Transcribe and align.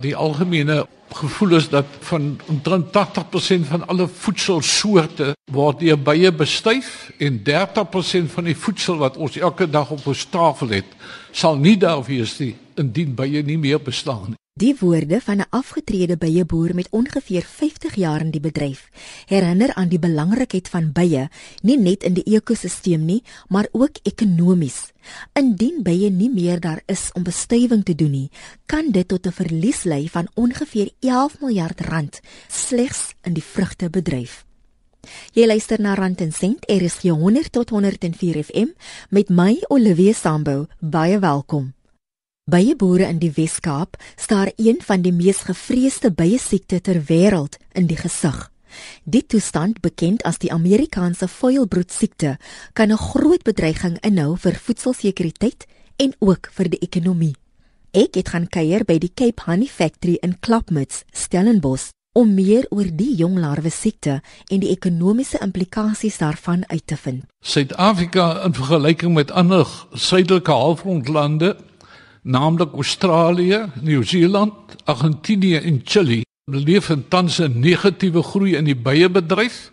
Die 0.00 0.16
algemene 0.16 0.86
gevoel 1.12 1.56
is 1.58 1.68
dat 1.68 1.84
van 2.00 2.40
omtrent 2.48 2.86
80% 2.86 3.66
van 3.68 3.86
alle 3.86 4.06
voedselsoorte 4.08 5.34
word 5.52 5.82
deur 5.82 5.98
bye 6.00 6.30
bestuif 6.32 7.10
en 7.18 7.42
30% 7.44 8.32
van 8.32 8.48
die 8.48 8.56
voedsel 8.56 8.96
wat 9.02 9.18
ons 9.20 9.36
elke 9.36 9.68
dag 9.70 9.90
op 9.90 10.06
ons 10.06 10.24
tafel 10.32 10.72
het, 10.78 10.96
sal 11.32 11.58
nie 11.60 11.76
daar 11.76 12.00
wees 12.06 12.38
nie 12.38 12.54
indien 12.80 13.12
bye 13.14 13.42
nie 13.44 13.58
meer 13.58 13.82
bestaan 13.82 14.32
nie. 14.32 14.38
Die 14.60 14.76
woorde 14.80 15.20
van 15.20 15.36
'n 15.40 15.48
afgetrede 15.50 16.16
byeboer 16.16 16.74
met 16.74 16.88
ongeveer 16.90 17.42
50 17.42 17.94
jaar 17.94 18.20
in 18.20 18.30
die 18.30 18.40
bedryf 18.40 18.90
herinner 19.26 19.74
aan 19.74 19.88
die 19.88 19.98
belangrikheid 19.98 20.68
van 20.68 20.92
bye, 20.92 21.28
nie 21.62 21.78
net 21.78 22.02
in 22.02 22.14
die 22.14 22.34
ekosisteem 22.36 23.04
nie, 23.04 23.22
maar 23.48 23.68
ook 23.72 23.96
ekonomies. 24.02 24.92
Indien 25.32 25.82
bye 25.82 26.10
nie 26.10 26.30
meer 26.30 26.60
daar 26.60 26.82
is 26.86 27.10
om 27.12 27.22
bestuiving 27.22 27.84
te 27.84 27.94
doen 27.94 28.10
nie, 28.10 28.30
kan 28.66 28.90
dit 28.90 29.08
tot 29.08 29.26
'n 29.26 29.32
verlies 29.32 29.82
lei 29.82 30.08
van 30.08 30.28
ongeveer 30.34 30.90
11 30.98 31.40
miljard 31.40 31.80
rand 31.80 32.20
slegs 32.48 33.14
in 33.22 33.32
die 33.32 33.44
vrugtebedryf. 33.44 34.44
Jy 35.32 35.46
luister 35.46 35.80
na 35.80 35.94
Rand 35.94 36.20
en 36.20 36.32
Sent, 36.32 36.70
RSG 36.70 37.02
100 37.02 37.52
tot 37.52 37.70
104 37.70 38.44
FM 38.44 38.68
met 39.10 39.28
my 39.28 39.64
Olivia 39.68 40.12
Sambu. 40.12 40.66
Baie 40.80 41.18
welkom. 41.18 41.79
Baie 42.50 42.74
boere 42.74 43.06
in 43.06 43.20
die 43.22 43.30
Wes-Kaap 43.30 43.94
staar 44.18 44.48
een 44.56 44.80
van 44.82 45.04
die 45.04 45.12
mees 45.14 45.44
gevreesde 45.46 46.08
bye 46.10 46.38
siekte 46.38 46.80
ter 46.82 46.98
wêreld 47.06 47.60
in 47.78 47.86
die 47.86 47.98
gesig. 48.00 48.48
Die 49.04 49.22
toestand, 49.22 49.78
bekend 49.84 50.24
as 50.26 50.40
die 50.42 50.50
Amerikaanse 50.50 51.28
vuilbrood 51.30 51.92
siekte, 51.94 52.38
kan 52.72 52.90
'n 52.90 52.98
groot 52.98 53.44
bedreiging 53.44 53.98
inhou 54.00 54.36
vir 54.36 54.58
voedselsekuriteit 54.66 55.66
en 55.96 56.14
ook 56.18 56.50
vir 56.52 56.68
die 56.70 56.82
ekonomie. 56.82 57.36
Ek 57.92 58.14
het 58.14 58.28
gaan 58.28 58.48
kuier 58.48 58.84
by 58.84 58.98
die 58.98 59.12
Cape 59.14 59.42
Honey 59.46 59.68
Factory 59.68 60.18
in 60.22 60.40
Klapmuts, 60.40 61.04
Stellenbosch, 61.12 61.90
om 62.12 62.34
meer 62.34 62.66
oor 62.70 62.88
die 62.92 63.14
jong 63.14 63.38
larwe 63.38 63.70
siekte 63.70 64.20
en 64.50 64.60
die 64.60 64.70
ekonomiese 64.70 65.38
implikasies 65.38 66.18
daarvan 66.18 66.64
uit 66.66 66.86
te 66.86 66.96
vind. 66.96 67.24
Suid-Afrika 67.40 68.44
in 68.44 68.54
vergelyking 68.54 69.14
met 69.14 69.30
ander 69.30 69.66
suidelike 69.92 70.50
halfrondlande 70.50 71.56
naamlik 72.22 72.72
Australië, 72.72 73.66
Nieu-Seeland, 73.80 74.52
Argentinië 74.84 75.56
en 75.56 75.80
Chili, 75.84 76.22
beleef 76.50 76.90
tans 77.08 77.38
'n 77.40 77.60
negatiewe 77.60 78.22
groei 78.22 78.56
in 78.56 78.64
die 78.64 78.76
beiebedryf. 78.76 79.70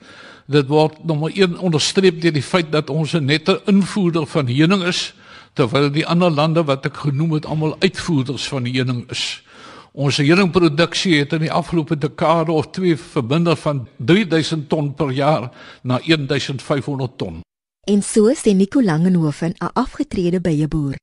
Dit 0.48 0.67
word 0.67 1.04
nommer 1.04 1.31
1 1.34 1.58
onderstreep 1.58 2.22
deur 2.22 2.34
die 2.34 2.44
feit 2.44 2.72
dat 2.72 2.89
ons 2.89 3.14
'n 3.14 3.26
nette 3.26 3.62
invoerder 3.66 4.26
van 4.26 4.48
heuning 4.48 4.84
is, 4.84 5.14
terwyl 5.54 5.92
die 5.92 6.06
ander 6.06 6.31
lande 6.31 6.64
wat 6.64 6.86
ek 6.86 6.98
genoem 6.98 7.31
het 7.31 7.45
almal 7.45 7.76
uitvoerders 7.80 8.48
van 8.48 8.66
heuning 8.66 9.09
is. 9.09 9.44
Ons 9.92 10.17
heuningproduksie 10.17 11.17
het 11.20 11.34
in 11.34 11.39
die 11.39 11.52
afgelope 11.52 11.98
dekade 11.98 12.52
of 12.52 12.70
2 12.70 12.98
verminder 12.98 13.56
van 13.56 13.88
3000 13.98 14.70
ton 14.70 14.94
per 14.94 15.11
jaar 15.11 15.52
na 15.82 16.00
1500 16.06 17.17
ton. 17.17 17.42
En 17.88 18.04
so 18.04 18.34
sê 18.34 18.54
Nico 18.54 18.82
Langenhoven, 18.82 19.56
'n 19.59 19.70
afgetrede 19.73 20.42
beieboer. 20.42 20.95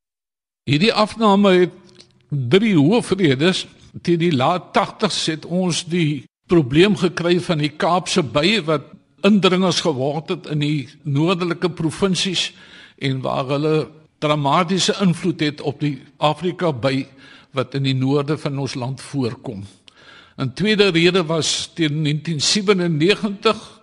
Hierdie 0.65 0.95
afname 0.97 1.51
het 1.67 1.73
drie 2.33 2.73
hoofredes. 2.79 3.67
Teen 4.01 4.23
die 4.23 4.33
laat 4.33 4.70
80s 4.73 5.19
het 5.29 5.43
ons 5.45 5.83
die 5.93 6.25
probleem 6.48 6.97
gekry 6.97 7.37
van 7.45 7.61
die 7.61 7.69
Kaapse 7.69 8.25
bye 8.25 8.62
wat 8.65 8.87
indringers 9.29 9.83
geword 9.85 10.33
het 10.33 10.48
in 10.55 10.65
die 10.65 10.89
noordelike 11.05 11.69
provinsies 11.69 12.47
en 12.97 13.20
waar 13.25 13.45
hulle 13.53 13.75
dramatiese 14.25 14.97
invloed 15.05 15.45
het 15.45 15.61
op 15.61 15.85
die 15.85 15.98
Afrika 16.17 16.73
by 16.73 17.05
wat 17.53 17.77
in 17.77 17.85
die 17.85 17.97
noorde 17.97 18.39
van 18.41 18.57
ons 18.65 18.75
land 18.75 19.05
voorkom. 19.05 19.67
'n 20.41 20.53
Tweede 20.57 20.89
rede 20.89 21.27
was 21.29 21.70
teen 21.75 22.03
1997 22.03 23.81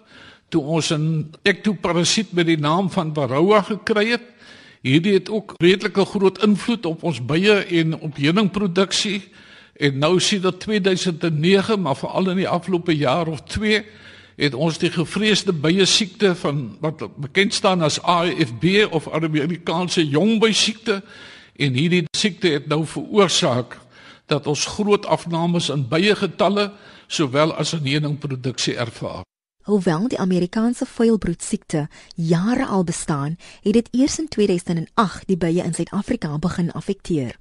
toe 0.50 0.64
ons 0.64 0.90
'n 0.92 1.30
ektoparasiet 1.44 2.34
met 2.34 2.46
die 2.46 2.58
naam 2.60 2.90
van 2.90 3.14
Varroa 3.14 3.62
gekry 3.62 4.10
het 4.18 4.32
Hierdie 4.82 5.14
het 5.14 5.30
ook 5.30 5.54
redelike 5.62 6.06
groot 6.06 6.42
invloed 6.44 6.86
op 6.86 7.04
ons 7.04 7.20
bye 7.26 7.54
en 7.54 8.00
op 8.00 8.18
heuningproduksie. 8.18 9.22
En 9.78 9.98
nou 9.98 10.20
sien 10.20 10.42
dat 10.42 10.60
2009, 10.60 11.82
maar 11.82 11.96
veral 11.96 12.30
in 12.30 12.42
die 12.42 12.50
afgelope 12.50 12.96
jaar 12.98 13.28
of 13.28 13.42
2 13.42 13.84
het 14.42 14.54
ons 14.58 14.80
die 14.82 14.90
gevreesde 14.90 15.54
bye 15.54 15.86
siekte 15.86 16.34
van 16.36 16.78
wat 16.82 17.04
bekend 17.22 17.54
staan 17.54 17.82
as 17.86 18.02
AFB 18.02 18.88
of 18.90 19.10
Amerikaanse 19.14 20.08
jongbei 20.08 20.54
siekte 20.54 21.02
en 21.56 21.78
hierdie 21.78 22.06
siekte 22.18 22.48
het 22.56 22.68
nou 22.68 22.86
veroorsaak 22.86 23.78
dat 24.32 24.48
ons 24.48 24.66
groot 24.66 25.06
afnames 25.06 25.70
in 25.70 25.86
bye 25.92 26.16
getalle 26.16 26.72
sowel 27.08 27.54
as 27.54 27.74
in 27.78 27.86
heuningproduksie 27.86 28.78
ervaar. 28.80 29.31
Hoewel 29.62 30.08
die 30.08 30.20
Amerikaanse 30.20 30.86
vuilbrood 30.90 31.44
siekte 31.44 31.88
jare 32.16 32.66
al 32.66 32.84
bestaan, 32.84 33.38
het 33.62 33.74
dit 33.74 33.90
eers 33.92 34.18
in 34.20 34.28
2008 34.28 35.28
die 35.28 35.38
bye 35.38 35.62
in 35.62 35.74
Suid-Afrika 35.74 36.38
begin 36.42 36.72
affekteer. 36.72 37.36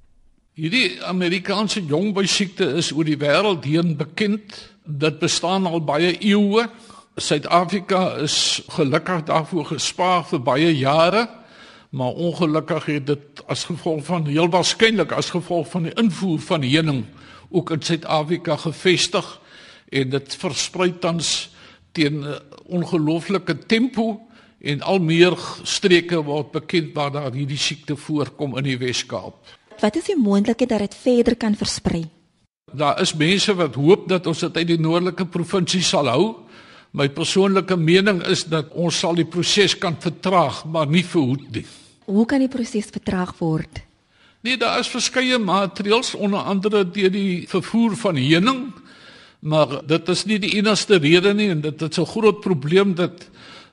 Hierdie 0.53 1.01
Amerikaanse 1.03 1.81
jongbei 1.85 2.27
siekte 2.27 2.67
is 2.77 2.91
oor 2.93 3.07
die 3.09 3.17
wêreld 3.17 3.65
heen 3.65 3.95
bekend. 3.97 4.57
Dit 4.85 5.17
bestaan 5.19 5.65
al 5.65 5.81
baie 5.81 6.13
eeue. 6.19 6.67
Suid-Afrika 7.17 8.17
is 8.21 8.61
gelukkig 8.69 9.23
daarvoor 9.25 9.71
gespaar 9.73 10.25
vir 10.29 10.43
baie 10.45 10.69
jare, 10.77 11.25
maar 11.89 12.13
ongelukkig 12.13 12.85
het 12.85 13.07
dit 13.07 13.41
as 13.47 13.65
gevolg 13.65 14.05
van 14.05 14.29
heel 14.29 14.49
waarskynlik 14.49 15.11
as 15.11 15.33
gevolg 15.33 15.71
van 15.73 15.89
die 15.89 15.95
invoer 15.97 16.39
van 16.39 16.61
heuning 16.61 17.05
ook 17.49 17.73
in 17.73 17.81
Suid-Afrika 17.81 18.55
gevestig 18.55 19.39
en 19.89 20.09
dit 20.09 20.35
versprei 20.35 20.93
tans 20.99 21.50
teen 21.91 22.23
'n 22.23 22.39
ongelooflike 22.65 23.65
tempo 23.65 24.21
en 24.61 24.81
al 24.81 24.99
meer 24.99 25.37
streke 25.63 26.23
word 26.23 26.51
bekend 26.51 26.93
waar 26.93 27.11
daar 27.11 27.33
hierdie 27.33 27.57
siekte 27.57 27.95
voorkom 27.95 28.57
in 28.57 28.63
die 28.63 28.77
Wes-Kaap. 28.77 29.35
Wat 29.81 29.95
is 29.95 30.05
die 30.05 30.17
moontlikheid 30.17 30.69
dat 30.69 30.79
dit 30.79 30.95
verder 30.95 31.35
kan 31.35 31.55
versprei? 31.55 32.03
Daar 32.73 33.01
is 33.01 33.13
mense 33.13 33.53
wat 33.55 33.75
hoop 33.75 34.07
dat 34.07 34.27
ons 34.27 34.39
dit 34.39 34.57
uit 34.57 34.67
die 34.67 34.79
noordelike 34.79 35.25
provinsie 35.25 35.81
sal 35.81 36.07
hou. 36.07 36.35
My 36.91 37.09
persoonlike 37.09 37.75
mening 37.77 38.21
is 38.27 38.43
dat 38.43 38.71
ons 38.71 38.99
sal 38.99 39.15
die 39.15 39.25
proses 39.25 39.77
kan 39.77 39.95
vertraag, 39.99 40.65
maar 40.65 40.87
nie 40.87 41.03
verhoed 41.03 41.47
nie. 41.51 41.65
Hoe 42.05 42.25
kan 42.25 42.39
die 42.39 42.51
proses 42.51 42.91
vertraag 42.91 43.33
word? 43.39 43.81
Nee, 44.41 44.57
daar 44.57 44.79
is 44.79 44.89
verskeie 44.89 45.37
maatreëls 45.39 46.15
onder 46.15 46.39
andere 46.39 46.83
deur 46.89 47.11
die 47.13 47.47
vervoer 47.47 47.95
van 47.95 48.17
heuning 48.17 48.61
Maar 49.41 49.79
dit 49.89 50.09
is 50.09 50.25
nie 50.29 50.37
die 50.39 50.53
enigste 50.59 50.99
rede 51.01 51.33
nie 51.33 51.49
en 51.49 51.61
dit 51.61 51.81
is 51.81 51.97
'n 51.97 52.05
groot 52.05 52.41
probleem 52.41 52.95
dat 52.95 53.29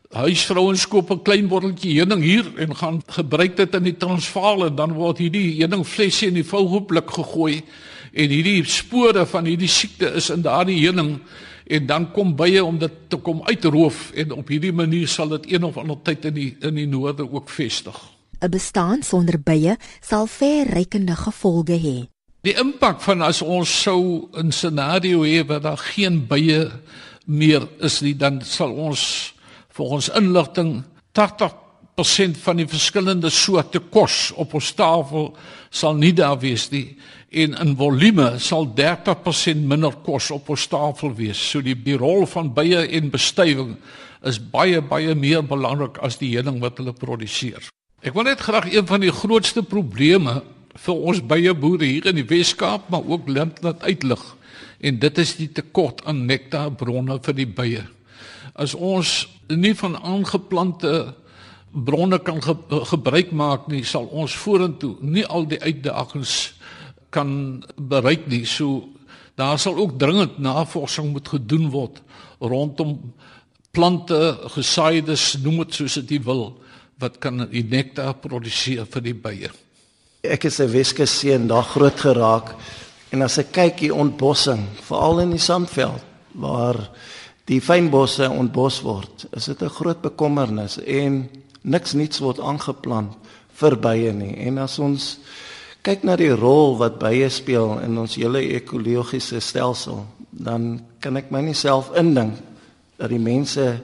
huisvrouens 0.09 0.89
koop 0.89 1.11
'n 1.11 1.23
klein 1.23 1.49
botteltjie 1.49 1.99
heuning 1.99 2.23
hier 2.23 2.47
en 2.56 2.77
gaan 2.77 3.03
gebruik 3.06 3.56
dit 3.56 3.75
in 3.75 3.83
die 3.83 3.97
Transvaal 3.97 4.67
en 4.67 4.75
dan 4.75 4.93
word 4.93 5.19
hierdie 5.19 5.61
heuningflesie 5.61 6.29
in 6.29 6.34
die 6.34 6.45
vuilhoopblik 6.45 7.11
gegooi 7.11 7.62
en 8.12 8.29
hierdie 8.29 8.65
spore 8.65 9.27
van 9.27 9.45
hierdie 9.45 9.69
siekte 9.69 10.12
is 10.15 10.31
in 10.31 10.43
daardie 10.43 10.81
heuning 10.81 11.19
en 11.67 11.87
dan 11.87 12.12
kom 12.12 12.37
bye 12.37 12.65
om 12.65 12.79
dit 12.79 12.93
te 13.09 13.17
kom 13.17 13.43
uitroof 13.45 14.12
en 14.15 14.33
op 14.33 14.49
hierdie 14.49 14.73
manier 14.73 15.09
sal 15.09 15.29
dit 15.29 15.53
een 15.53 15.65
of 15.65 15.77
ander 15.77 15.99
tyd 16.03 16.25
in 16.25 16.35
die 16.35 16.56
in 16.61 16.75
die 16.75 16.87
noorde 16.87 17.31
ook 17.31 17.50
vestig. 17.50 17.97
'n 18.41 18.50
Bestaan 18.50 19.03
sonder 19.03 19.41
bye 19.41 19.77
sal 20.00 20.27
verrykende 20.27 21.17
gevolge 21.17 21.77
hê. 21.77 22.18
Die 22.47 22.54
impak 22.54 23.00
van 23.03 23.22
as 23.26 23.43
ons 23.43 23.71
sou 23.82 24.28
'n 24.32 24.53
scenario 24.53 25.25
hê 25.26 25.47
waar 25.47 25.60
daar 25.60 25.76
geen 25.76 26.26
bye 26.26 26.71
meer 27.26 27.69
is 27.81 28.00
nie, 28.00 28.15
dan 28.15 28.41
sal 28.43 28.71
ons 28.71 29.34
ons 29.78 30.09
inligting 30.09 30.82
80% 31.12 32.37
van 32.43 32.56
die 32.56 32.66
verskillende 32.66 33.31
soorte 33.31 33.78
kos 33.78 34.32
op 34.34 34.54
ons 34.54 34.72
tafel 34.75 35.37
sal 35.71 35.94
nie 35.94 36.12
daar 36.12 36.38
wees 36.38 36.71
nie 36.71 36.97
en 37.31 37.54
in 37.54 37.76
volume 37.76 38.38
sal 38.38 38.66
30% 38.66 39.66
minder 39.69 39.94
kos 40.03 40.31
op 40.31 40.49
ons 40.49 40.67
tafel 40.67 41.14
wees. 41.14 41.38
So 41.38 41.61
die, 41.61 41.75
die 41.75 41.96
rol 41.96 42.26
van 42.26 42.55
bye 42.55 42.87
en 42.88 43.11
bestuiving 43.11 43.76
is 44.26 44.38
baie 44.38 44.81
baie 44.81 45.14
meer 45.14 45.43
belangrik 45.43 45.99
as 46.02 46.19
die 46.19 46.32
heuning 46.37 46.61
wat 46.61 46.79
hulle 46.79 46.93
produseer. 46.93 47.69
Ek 48.02 48.14
wil 48.14 48.25
net 48.25 48.41
graag 48.41 48.70
een 48.73 48.87
van 48.87 49.02
die 49.02 49.12
grootste 49.12 49.62
probleme 49.62 50.41
vir 50.85 51.07
ons 51.11 51.23
bye 51.31 51.55
boere 51.55 51.87
hier 51.87 52.09
in 52.11 52.19
die 52.21 52.27
Wes-Kaap 52.29 52.91
maar 52.93 53.07
ook 53.07 53.29
land 53.31 53.63
laat 53.63 53.83
uitlig 53.83 54.23
en 54.79 54.99
dit 55.03 55.19
is 55.19 55.35
die 55.39 55.49
tekort 55.51 56.05
aan 56.07 56.27
nektarbronne 56.29 57.19
vir 57.25 57.35
die 57.35 57.49
bye. 57.51 57.83
As 58.55 58.75
ons 58.75 59.27
nie 59.51 59.75
van 59.79 59.97
aangeplante 59.99 60.93
bronne 61.73 62.19
kan 62.25 62.41
ge 62.43 62.55
gebruik 62.91 63.33
maak 63.33 63.67
nie, 63.69 63.83
sal 63.85 64.07
ons 64.07 64.37
vorentoe 64.39 64.97
nie 65.03 65.27
al 65.27 65.49
die 65.51 65.61
uitdagings 65.61 66.55
kan 67.15 67.65
bereik 67.77 68.27
nie. 68.31 68.45
So 68.47 68.89
daar 69.39 69.59
sal 69.59 69.77
ook 69.79 69.99
dringend 69.99 70.39
navorsing 70.39 71.13
moet 71.13 71.29
gedoen 71.29 71.71
word 71.71 72.03
rondom 72.41 72.99
plante, 73.75 74.39
gesaaides, 74.55 75.37
noem 75.43 75.63
dit 75.65 75.79
soos 75.79 75.99
dit 76.01 76.25
wil, 76.25 76.53
wat 76.99 77.19
kan 77.23 77.47
die 77.51 77.63
nektar 77.63 78.17
produseer 78.23 78.87
vir 78.91 79.05
die 79.05 79.15
bye. 79.15 79.51
Ek 80.23 80.44
is 80.44 80.61
'n 80.61 80.70
Weskus 80.70 81.19
seun, 81.19 81.47
daar 81.47 81.62
groot 81.62 82.00
geraak 82.00 82.55
En 83.09 83.25
as 83.25 83.38
ek 83.41 83.55
kyk 83.56 83.82
hier 83.87 83.97
ontbossing, 83.97 84.67
veral 84.85 85.23
in 85.25 85.32
die 85.32 85.41
Sandveld 85.41 86.05
waar 86.38 86.76
die 87.49 87.61
fynbosse 87.65 88.29
ontbos 88.29 88.82
word, 88.85 89.25
is 89.32 89.49
dit 89.49 89.62
'n 89.62 89.76
groot 89.79 90.03
bekommernis 90.03 90.76
en 90.79 91.31
niks 91.62 91.94
niets 91.94 92.20
word 92.20 92.38
aangeplant 92.38 93.17
vir 93.61 93.76
bye 93.76 94.12
nie. 94.12 94.37
En 94.47 94.59
as 94.59 94.79
ons 94.79 95.19
kyk 95.82 96.05
na 96.05 96.17
die 96.17 96.35
rol 96.35 96.76
wat 96.76 96.99
bye 96.99 97.29
speel 97.29 97.79
in 97.79 97.99
ons 97.99 98.17
hele 98.17 98.41
ekologiese 98.41 99.41
stelsel, 99.41 100.06
dan 100.31 100.85
kan 101.00 101.17
ek 101.17 101.31
my 101.31 101.41
nie 101.41 101.55
self 101.55 101.91
indink 101.97 102.37
dat 102.99 103.09
die 103.09 103.19
mense 103.19 103.81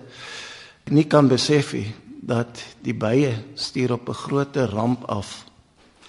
nie 0.90 1.04
kan 1.04 1.28
besef 1.28 1.72
nie 1.72 1.94
dat 2.20 2.60
die 2.82 2.94
bye 2.94 3.34
stuur 3.54 3.92
op 3.92 4.08
'n 4.08 4.14
groter 4.14 4.68
ramp 4.70 5.04
af 5.08 5.44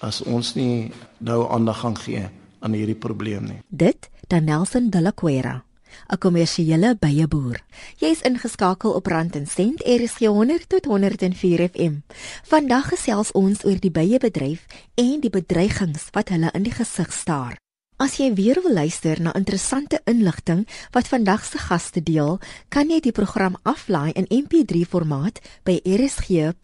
as 0.00 0.22
ons 0.22 0.54
nie 0.54 0.92
nou 1.18 1.46
aandag 1.50 1.80
gaan 1.80 1.96
gee 1.96 2.28
aan 2.60 2.72
hierdie 2.72 2.98
probleem 2.98 3.44
nie. 3.44 3.60
Dit 3.68 4.10
dan 4.28 4.44
Nelson 4.44 4.90
de 4.90 5.00
la 5.00 5.12
Cuera, 5.14 5.64
'n 6.08 6.18
kommersiële 6.18 6.96
byeboer. 6.98 7.62
Jy's 7.96 8.20
ingeskakel 8.20 8.92
op 8.92 9.06
Rand 9.06 9.36
en 9.36 9.46
Sent 9.46 9.82
RSG 9.82 10.18
100 10.26 10.68
tot 10.68 10.84
104 10.84 11.68
FM. 11.68 11.94
Vandag 12.42 12.88
gesels 12.88 13.32
ons 13.32 13.64
oor 13.64 13.80
die 13.80 13.90
byebedryf 13.90 14.66
en 14.94 15.20
die 15.20 15.30
bedreigings 15.30 16.08
wat 16.12 16.28
hulle 16.28 16.50
in 16.52 16.62
die 16.62 16.72
gesig 16.72 17.12
staar. 17.12 17.56
As 17.96 18.18
jy 18.20 18.34
weer 18.36 18.60
wil 18.60 18.74
luister 18.76 19.16
na 19.22 19.32
interessante 19.34 20.00
inligting 20.04 20.68
wat 20.92 21.08
vandag 21.08 21.44
se 21.44 21.58
gaste 21.58 22.02
deel, 22.02 22.38
kan 22.68 22.90
jy 22.92 23.00
die 23.00 23.12
program 23.12 23.56
aflaai 23.62 24.12
in 24.12 24.26
MP3 24.28 24.84
formaat 24.84 25.40
by 25.64 25.80
rsg.co.za. 25.80 26.56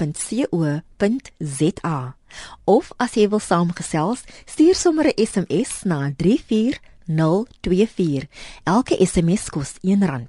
Of 2.64 2.92
as 2.96 3.14
jy 3.14 3.28
wil 3.28 3.40
saamgesels, 3.40 4.22
stuur 4.46 4.74
sommer 4.74 5.06
'n 5.06 5.26
SMS 5.26 5.82
na 5.84 6.12
34024. 6.16 8.28
Elke 8.64 9.06
SMS 9.06 9.48
kos 9.48 9.72
R1. 9.82 10.28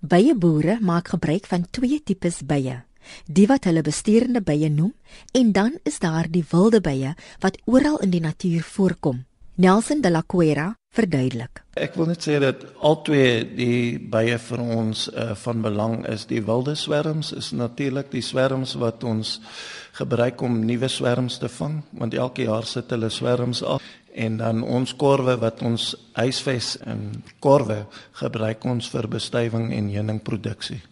Bye 0.00 0.34
boere 0.34 0.78
maak 0.80 1.08
gebruik 1.08 1.46
van 1.46 1.66
twee 1.70 2.02
tipes 2.04 2.42
bye. 2.46 2.82
Die 3.26 3.46
wat 3.46 3.64
hulle 3.64 3.82
bestuurende 3.82 4.42
bye 4.42 4.68
noem 4.68 4.94
en 5.32 5.52
dan 5.52 5.78
is 5.82 5.98
daar 5.98 6.30
die 6.30 6.44
wilde 6.50 6.80
bye 6.80 7.14
wat 7.40 7.58
oral 7.64 7.98
in 7.98 8.10
die 8.10 8.20
natuur 8.20 8.62
voorkom. 8.62 9.24
Nelson 9.54 10.00
de 10.00 10.10
la 10.10 10.22
Cuera 10.26 10.76
verduidelik. 10.92 11.62
Ek 11.80 11.94
wil 11.96 12.10
net 12.10 12.24
sê 12.24 12.36
dat 12.42 12.66
albei 12.84 13.42
die 13.56 13.96
bye 14.12 14.36
vir 14.36 14.60
ons 14.60 15.06
uh, 15.08 15.32
van 15.40 15.62
belang 15.64 16.02
is. 16.10 16.26
Die 16.28 16.42
wilde 16.44 16.74
swerms 16.76 17.32
is 17.36 17.52
natuurlik 17.56 18.10
die 18.12 18.24
swerms 18.24 18.74
wat 18.80 19.04
ons 19.08 19.38
gebruik 19.96 20.42
om 20.44 20.60
nuwe 20.66 20.88
swerms 20.92 21.38
te 21.40 21.48
vang, 21.52 21.80
want 21.96 22.14
elke 22.14 22.44
jaar 22.44 22.68
sit 22.68 22.92
hulle 22.92 23.10
swerms 23.12 23.62
af 23.64 23.84
en 24.12 24.36
dan 24.36 24.60
ons 24.60 24.92
korwe 25.00 25.38
wat 25.40 25.62
ons 25.64 25.94
huisves 26.20 26.74
en 26.84 27.22
korwe 27.40 27.86
gebruik 28.20 28.64
ons 28.68 28.90
vir 28.92 29.08
bestuiving 29.08 29.70
en 29.72 29.88
heuningproduksie. 29.88 30.82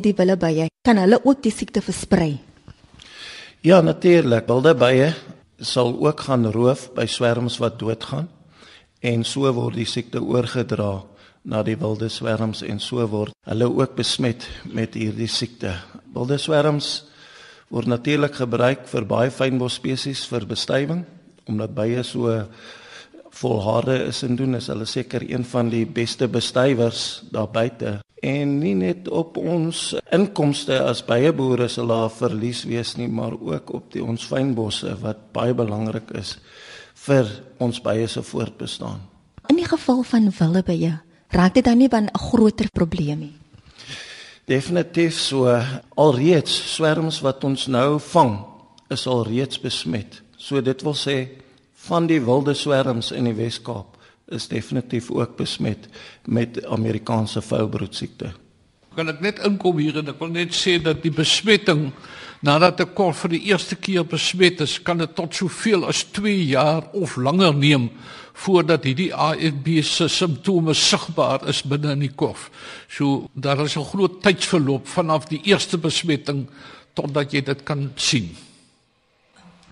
Die 0.00 0.12
wilde 0.16 0.36
bye 0.40 0.68
kan 0.84 1.00
hulle 1.00 1.20
ook 1.24 1.40
die 1.44 1.52
siekte 1.52 1.80
versprei. 1.84 2.34
Ja, 3.64 3.80
natuurlik. 3.80 4.46
Wilde 4.48 4.74
bye 4.76 5.14
sal 5.60 5.96
ook 5.96 6.20
gaan 6.28 6.46
roof 6.52 6.90
by 6.96 7.04
swerms 7.08 7.58
wat 7.60 7.80
doodgaan 7.80 8.28
en 9.00 9.24
so 9.24 9.48
word 9.56 9.78
die 9.80 9.88
siekte 9.88 10.20
oorgedra 10.20 11.00
na 11.42 11.62
die 11.64 11.76
wilde 11.80 12.10
swerms 12.12 12.60
en 12.62 12.80
so 12.80 13.06
word 13.08 13.32
hulle 13.48 13.68
ook 13.68 13.96
besmet 13.96 14.44
met 14.68 14.94
hierdie 14.98 15.30
siekte. 15.30 15.72
Wilde 16.12 16.36
swerms 16.38 16.90
word 17.70 17.88
natuurlik 17.88 18.36
gebruik 18.42 18.84
vir 18.90 19.06
baie 19.08 19.32
fynbos 19.32 19.78
spesies 19.80 20.26
vir 20.28 20.46
bestuiving 20.48 21.04
omdat 21.48 21.74
bye 21.74 22.02
so 22.04 22.34
volharde 23.40 23.96
is 24.10 24.22
en 24.26 24.36
doen 24.36 24.58
is 24.58 24.68
hulle 24.70 24.86
seker 24.86 25.24
een 25.24 25.44
van 25.46 25.70
die 25.72 25.86
beste 25.86 26.28
bestuivers 26.28 27.22
daar 27.32 27.48
buite 27.50 28.00
en 28.26 28.58
nie 28.60 28.74
net 28.76 29.08
op 29.08 29.38
ons 29.40 29.94
inkomste 30.12 30.76
as 30.82 31.04
byeboere 31.06 31.70
sal 31.72 31.88
daar 31.94 32.10
verlies 32.12 32.64
wees 32.68 32.96
nie 32.98 33.08
maar 33.08 33.38
ook 33.38 33.72
op 33.78 33.92
die 33.94 34.02
ons 34.04 34.26
fynbosse 34.28 34.96
wat 35.00 35.30
baie 35.32 35.54
belangrik 35.56 36.10
is 36.20 36.36
vir 37.06 37.28
ons 37.58 37.80
bye 37.82 38.06
se 38.08 38.22
voortbestaan. 38.22 39.00
In 39.48 39.56
die 39.56 39.68
geval 39.68 40.02
van 40.06 40.30
wilde 40.38 40.62
bye, 40.66 40.92
raak 41.32 41.54
dit 41.54 41.64
dan 41.64 41.78
nie 41.78 41.88
van 41.88 42.08
'n 42.08 42.18
groter 42.18 42.68
probleem 42.72 43.18
nie. 43.18 43.34
Definitief 44.44 45.18
so 45.18 45.62
alreeds 45.94 46.74
swerms 46.74 47.20
wat 47.20 47.44
ons 47.44 47.66
nou 47.66 48.00
vang 48.00 48.44
is 48.88 49.06
alreeds 49.06 49.60
besmet. 49.60 50.22
So 50.36 50.60
dit 50.60 50.82
wil 50.82 50.94
sê 50.94 51.28
van 51.74 52.06
die 52.06 52.20
wilde 52.20 52.54
swerms 52.54 53.10
in 53.10 53.24
die 53.24 53.34
Wes-Kaap 53.34 53.96
is 54.28 54.48
definitief 54.48 55.10
ook 55.10 55.36
besmet 55.36 55.88
met 56.24 56.66
Amerikaanse 56.66 57.42
voubroed 57.42 57.94
siekte. 57.94 58.32
Kan 58.94 59.08
ek 59.08 59.20
net 59.20 59.38
inkom 59.46 59.78
hier 59.78 60.00
en 60.00 60.08
ek 60.08 60.18
wil 60.18 60.32
net 60.34 60.54
sê 60.54 60.78
dat 60.82 61.02
die 61.02 61.14
besmetting 61.14 61.92
nadat 62.40 62.80
'n 62.80 62.94
korf 62.94 63.20
vir 63.20 63.30
die 63.30 63.44
eerste 63.52 63.76
keer 63.76 64.04
besmet 64.04 64.60
is, 64.60 64.82
kan 64.82 64.98
dit 64.98 65.14
tot 65.14 65.34
soveel 65.34 65.86
as 65.86 66.04
2 66.12 66.46
jaar 66.46 66.84
of 66.92 67.16
langer 67.16 67.54
neem 67.54 67.90
voordat 68.32 68.84
hierdie 68.84 69.14
AFB 69.14 69.82
se 69.84 70.08
simptome 70.08 70.74
sigbaar 70.74 71.48
is 71.48 71.62
binne 71.62 71.92
in 71.92 72.00
die 72.06 72.14
korf. 72.14 72.50
So 72.88 73.28
daar 73.34 73.60
is 73.64 73.76
'n 73.76 73.84
groot 73.84 74.22
tydsverloop 74.22 74.86
vanaf 74.86 75.28
die 75.28 75.40
eerste 75.44 75.78
besmetting 75.78 76.46
totdat 76.94 77.32
jy 77.32 77.42
dit 77.42 77.62
kan 77.62 77.92
sien. 77.94 78.36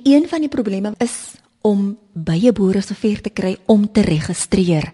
Een 0.05 0.29
van 0.29 0.41
die 0.41 0.49
probleme 0.49 0.95
is 0.99 1.35
om 1.61 1.97
baie 2.13 2.53
boere 2.53 2.81
sover 2.81 3.21
te 3.21 3.31
kry 3.31 3.57
om 3.67 3.93
te 3.93 4.01
registreer. 4.01 4.93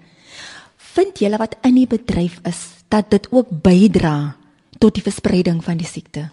Vind 0.76 1.18
julle 1.18 1.36
wat 1.36 1.56
in 1.62 1.74
die 1.74 1.86
bedryf 1.86 2.38
is 2.44 2.68
dat 2.88 3.10
dit 3.10 3.26
ook 3.30 3.48
bydra 3.62 4.36
tot 4.78 4.94
die 4.94 5.02
verspreiding 5.02 5.64
van 5.64 5.76
die 5.76 5.86
siekte? 5.86 6.30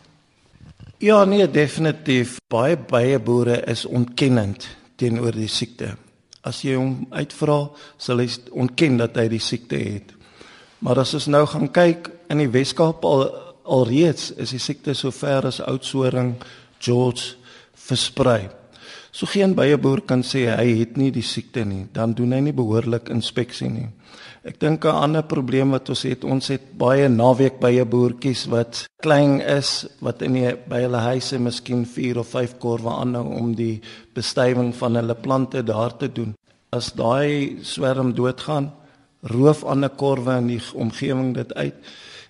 Ja, 1.02 1.24
nee, 1.26 1.48
definitief. 1.50 2.36
Baie 2.48 2.76
baie 2.78 3.18
boere 3.20 3.56
is 3.66 3.88
ontkennend 3.90 4.68
teenoor 5.02 5.34
die 5.34 5.50
siekte. 5.50 5.96
As 6.46 6.60
jy 6.62 6.76
hom 6.78 7.08
uitvra, 7.10 7.56
sal 7.98 8.22
hy 8.22 8.28
ontken 8.54 9.00
dat 9.00 9.18
hy 9.18 9.26
die 9.34 9.42
siekte 9.42 9.80
het. 9.82 10.12
Maar 10.86 11.02
as 11.02 11.16
ons 11.18 11.26
nou 11.34 11.42
gaan 11.50 11.72
kyk 11.74 12.12
in 12.30 12.44
die 12.44 12.52
Weskaap 12.54 13.02
al 13.10 13.26
alreeds 13.66 14.30
is 14.38 14.54
die 14.54 14.62
siekte 14.62 14.94
sover 14.94 15.50
as 15.50 15.58
Oudtshoorn, 15.66 16.36
George 16.78 17.34
versprei. 17.74 18.52
So 19.12 19.28
geen 19.28 19.52
baie 19.56 19.76
boer 19.78 20.00
kan 20.08 20.24
sê 20.24 20.46
hy 20.56 20.70
het 20.80 20.96
nie 20.96 21.10
die 21.12 21.26
siekte 21.26 21.66
nie, 21.68 21.84
dan 21.92 22.14
doen 22.16 22.32
hy 22.32 22.40
nie 22.46 22.56
behoorlik 22.56 23.10
inspeksie 23.12 23.68
nie. 23.68 23.90
Ek 24.48 24.58
dink 24.60 24.86
'n 24.86 24.96
ander 25.04 25.24
probleem 25.24 25.72
wat 25.72 25.90
ons 25.90 26.04
het, 26.04 26.24
ons 26.24 26.48
het 26.48 26.78
baie 26.78 27.10
naweek 27.10 27.60
baie 27.60 27.86
boertjies 27.86 28.48
wat 28.48 28.88
klein 29.04 29.42
is, 29.42 29.86
wat 30.00 30.22
in 30.22 30.34
die 30.34 30.56
by 30.56 30.82
hulle 30.82 30.98
huise 30.98 31.40
miskien 31.40 31.86
4 31.86 32.20
of 32.20 32.28
5 32.28 32.58
korwe 32.58 32.90
aanhou 32.90 33.36
om 33.38 33.54
die 33.56 33.82
bestuiving 34.16 34.74
van 34.76 34.96
hulle 34.96 35.16
plante 35.16 35.64
daar 35.64 35.98
te 35.98 36.08
doen. 36.08 36.34
As 36.72 36.94
daai 36.94 37.60
swerm 37.62 38.14
doodgaan, 38.14 38.72
roof 39.22 39.64
ander 39.64 39.90
korwe 39.90 40.38
in 40.38 40.48
die 40.48 40.62
omgewing 40.74 41.34
dit 41.36 41.54
uit 41.54 41.76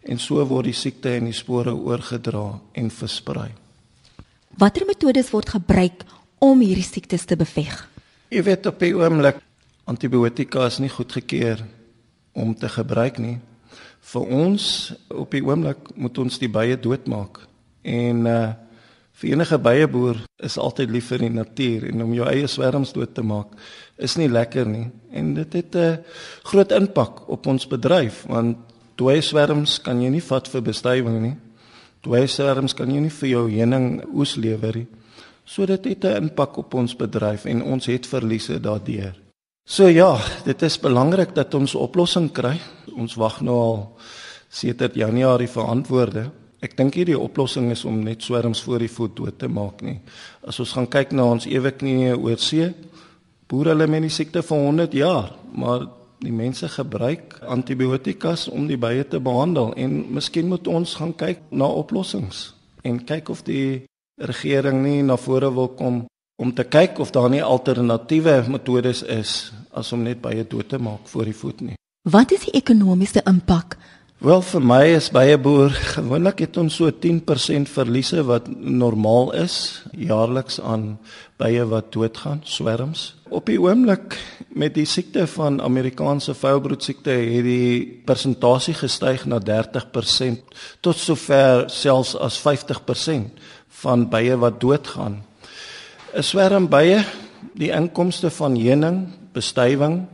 en 0.04 0.18
so 0.20 0.46
word 0.46 0.66
die 0.66 0.74
siekte 0.74 1.10
en 1.16 1.26
die 1.26 1.34
spore 1.34 1.74
oorgedra 1.74 2.60
en 2.74 2.90
versprei. 2.90 3.52
Watter 4.58 4.86
metodes 4.86 5.32
word 5.32 5.50
gebruik 5.50 6.04
om 6.42 6.62
hierdie 6.64 6.86
siektes 6.86 7.28
te 7.30 7.38
beveg? 7.38 7.76
Jy 8.34 8.42
weet 8.48 8.66
op 8.66 8.82
die 8.82 8.96
oomblik 8.98 9.42
antibiotika 9.90 10.66
is 10.66 10.80
nie 10.82 10.90
goedgekeur 10.90 11.62
om 12.34 12.56
te 12.58 12.70
gebruik 12.72 13.20
nie. 13.22 13.38
Vir 14.12 14.34
ons 14.34 14.66
op 15.14 15.30
die 15.36 15.44
oomblik 15.46 15.92
moet 15.94 16.18
ons 16.24 16.40
die 16.42 16.50
bye 16.50 16.78
doodmaak. 16.80 17.44
En 17.86 18.28
uh 18.30 18.42
vir 19.22 19.36
enige 19.36 19.58
byeboer 19.62 20.18
is 20.42 20.56
altyd 20.58 20.90
lief 20.90 21.12
vir 21.12 21.22
die 21.22 21.30
natuur 21.30 21.84
en 21.92 22.02
om 22.02 22.14
jou 22.16 22.26
eie 22.26 22.48
swerms 22.50 22.90
dood 22.96 23.12
te 23.14 23.22
maak 23.22 23.52
is 24.02 24.16
nie 24.18 24.30
lekker 24.32 24.66
nie. 24.66 24.88
En 25.14 25.36
dit 25.38 25.54
het 25.54 25.76
'n 25.76 26.00
groot 26.42 26.72
impak 26.72 27.30
op 27.30 27.46
ons 27.46 27.68
bedryf 27.68 28.24
want 28.26 28.58
dooie 28.96 29.22
swerms 29.22 29.78
kan 29.82 30.02
jy 30.02 30.10
nie 30.10 30.26
vat 30.26 30.48
vir 30.48 30.62
bestuiving 30.62 31.22
nie. 31.22 31.36
Dooie 32.02 32.28
swerms 32.28 32.74
kan 32.74 32.90
jy 32.90 33.00
nie 33.00 33.14
vir 33.14 33.30
jou 33.30 33.46
heuning 33.50 34.02
oes 34.14 34.36
lewer 34.36 34.76
nie. 34.76 34.88
So 35.44 35.66
dit 35.66 35.86
het 35.86 36.04
'n 36.04 36.24
impak 36.24 36.58
op 36.58 36.74
ons 36.74 36.96
bedryf 36.96 37.46
en 37.46 37.64
ons 37.64 37.86
het 37.86 38.08
verliese 38.08 38.60
daardeur. 38.60 39.20
So 39.64 39.88
ja, 39.88 40.18
dit 40.44 40.62
is 40.62 40.80
belangrik 40.80 41.36
dat 41.36 41.54
ons 41.54 41.74
'n 41.74 41.78
oplossing 41.78 42.32
kry. 42.32 42.60
Ons 42.96 43.16
wag 43.16 43.42
nou 43.42 43.56
al 43.56 43.98
sedert 44.50 44.96
Januarie 44.96 45.48
vir 45.48 45.64
antwoorde. 45.64 46.32
Ek 46.60 46.78
dink 46.78 46.94
hierdie 46.94 47.20
oplossing 47.20 47.72
is 47.72 47.86
om 47.86 48.04
net 48.04 48.24
swerms 48.24 48.62
voor 48.62 48.80
die 48.80 48.92
voet 48.92 49.16
dood 49.16 49.40
te 49.40 49.48
maak 49.48 49.82
nie. 49.82 50.00
As 50.46 50.60
ons 50.60 50.72
gaan 50.72 50.88
kyk 50.88 51.12
na 51.12 51.24
ons 51.24 51.46
ewe 51.46 51.72
knieë 51.72 52.18
oor 52.18 52.38
see, 52.38 52.74
boer 53.48 53.66
hulle 53.66 53.88
met 53.88 54.02
die 54.02 54.10
siekte 54.10 54.44
vir 54.44 54.58
100 54.58 54.94
jaar, 54.94 55.32
maar 55.54 55.88
die 56.22 56.32
mense 56.32 56.70
gebruik 56.70 57.40
antibiotikas 57.50 58.48
om 58.48 58.68
die 58.70 58.78
bye 58.78 59.04
te 59.10 59.20
behandel 59.20 59.74
en 59.74 60.14
miskien 60.14 60.48
moet 60.52 60.68
ons 60.70 60.96
gaan 61.00 61.14
kyk 61.18 61.40
na 61.50 61.66
oplossings 61.66 62.52
en 62.86 63.00
kyk 63.06 63.30
of 63.34 63.42
die 63.48 63.82
regering 64.30 64.82
nie 64.84 65.02
na 65.04 65.18
vore 65.18 65.52
wil 65.54 65.70
kom 65.78 66.06
om 66.42 66.54
te 66.54 66.64
kyk 66.64 67.00
of 67.00 67.12
daar 67.14 67.30
nie 67.30 67.44
alternatiewe 67.44 68.44
metodes 68.50 69.04
is 69.04 69.52
as 69.72 69.94
om 69.94 70.04
net 70.04 70.22
bye 70.22 70.44
dood 70.48 70.70
te 70.70 70.80
maak 70.82 71.08
voor 71.12 71.30
die 71.30 71.38
voet 71.38 71.62
nie. 71.62 71.78
Wat 72.10 72.32
is 72.34 72.48
die 72.48 72.56
ekonomiese 72.58 73.22
impak? 73.30 73.78
Wel 74.22 74.44
vir 74.46 74.62
my 74.62 74.84
is 74.94 75.08
bye 75.10 75.34
boer 75.42 75.74
gewoonlik 75.96 76.44
het 76.44 76.58
ons 76.62 76.76
so 76.78 76.90
10% 76.94 77.70
verliese 77.74 78.22
wat 78.28 78.50
normaal 78.54 79.32
is 79.38 79.56
jaarliks 79.98 80.60
aan 80.62 81.00
bye 81.42 81.64
wat 81.66 81.90
doodgaan, 81.94 82.44
swerms. 82.46 83.16
Op 83.34 83.50
die 83.50 83.58
oomblik 83.58 84.20
met 84.54 84.76
die 84.76 84.86
siekte 84.86 85.26
van 85.26 85.58
Amerikaanse 85.62 86.36
vuilbrood 86.38 86.86
siekte 86.86 87.16
het 87.18 87.48
die 87.48 88.02
persentasie 88.06 88.76
gestyg 88.78 89.26
na 89.26 89.42
30% 89.42 90.54
tot 90.86 91.02
sover 91.02 91.66
selfs 91.74 92.14
as 92.14 92.38
50% 92.46 93.42
van 93.82 94.10
bye 94.10 94.38
wat 94.38 94.60
doodgaan. 94.60 95.24
'n 96.14 96.24
Swerm 96.24 96.68
bye, 96.68 97.06
die 97.54 97.72
inkomste 97.72 98.30
van 98.30 98.56
heuning, 98.56 99.08
bestuiving 99.34 100.08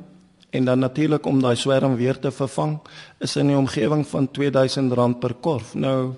en 0.49 0.65
dan 0.65 0.79
natuurlik 0.79 1.25
om 1.25 1.41
daai 1.41 1.55
swerm 1.55 1.95
weer 1.95 2.19
te 2.19 2.31
vervang 2.31 2.77
is 3.19 3.35
in 3.35 3.51
die 3.51 3.57
omgewing 3.57 4.05
van 4.07 4.29
R2000 4.29 5.19
per 5.19 5.33
korf. 5.33 5.73
Nou 5.75 6.15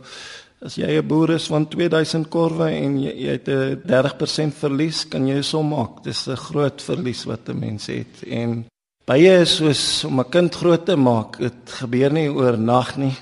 as 0.62 0.76
jy 0.76 1.00
'n 1.00 1.08
boer 1.08 1.30
is 1.30 1.48
van 1.48 1.68
2000 1.68 2.28
korwe 2.30 2.70
en 2.70 3.00
jy, 3.02 3.14
jy 3.16 3.32
het 3.32 3.48
'n 3.48 3.82
30% 3.86 4.54
verlies, 4.54 5.08
kan 5.08 5.28
jy 5.28 5.42
som 5.42 5.68
maak. 5.68 6.04
Dis 6.04 6.28
'n 6.28 6.36
groot 6.36 6.82
verlies 6.82 7.24
wat 7.26 7.50
'n 7.50 7.60
mens 7.60 7.88
het. 7.88 8.24
En 8.28 8.66
baie 9.06 9.40
is 9.42 9.56
soos 9.56 10.04
om 10.04 10.20
'n 10.20 10.30
kind 10.30 10.56
groot 10.56 10.86
te 10.86 10.96
maak. 10.96 11.38
Dit 11.38 11.64
gebeur 11.66 12.12
nie 12.12 12.30
oornag 12.30 12.98
nie 12.98 13.16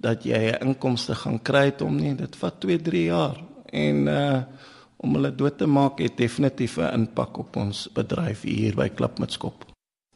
dat 0.00 0.24
jy 0.24 0.52
'n 0.52 0.66
inkomste 0.66 1.14
gaan 1.14 1.42
kry 1.42 1.72
om 1.80 1.96
nie. 1.96 2.14
Dit 2.14 2.36
vat 2.36 2.60
2-3 2.60 3.04
jaar. 3.04 3.47
En 3.70 4.06
uh 4.06 4.42
om 4.98 5.14
hulle 5.14 5.30
dood 5.30 5.58
te 5.58 5.66
maak 5.66 6.00
het 6.02 6.16
definitief 6.18 6.76
'n 6.76 6.94
impak 6.94 7.38
op 7.38 7.56
ons 7.56 7.88
bedryf 7.94 8.42
hier 8.42 8.74
by 8.74 8.88
Klipmitskop. 8.88 9.64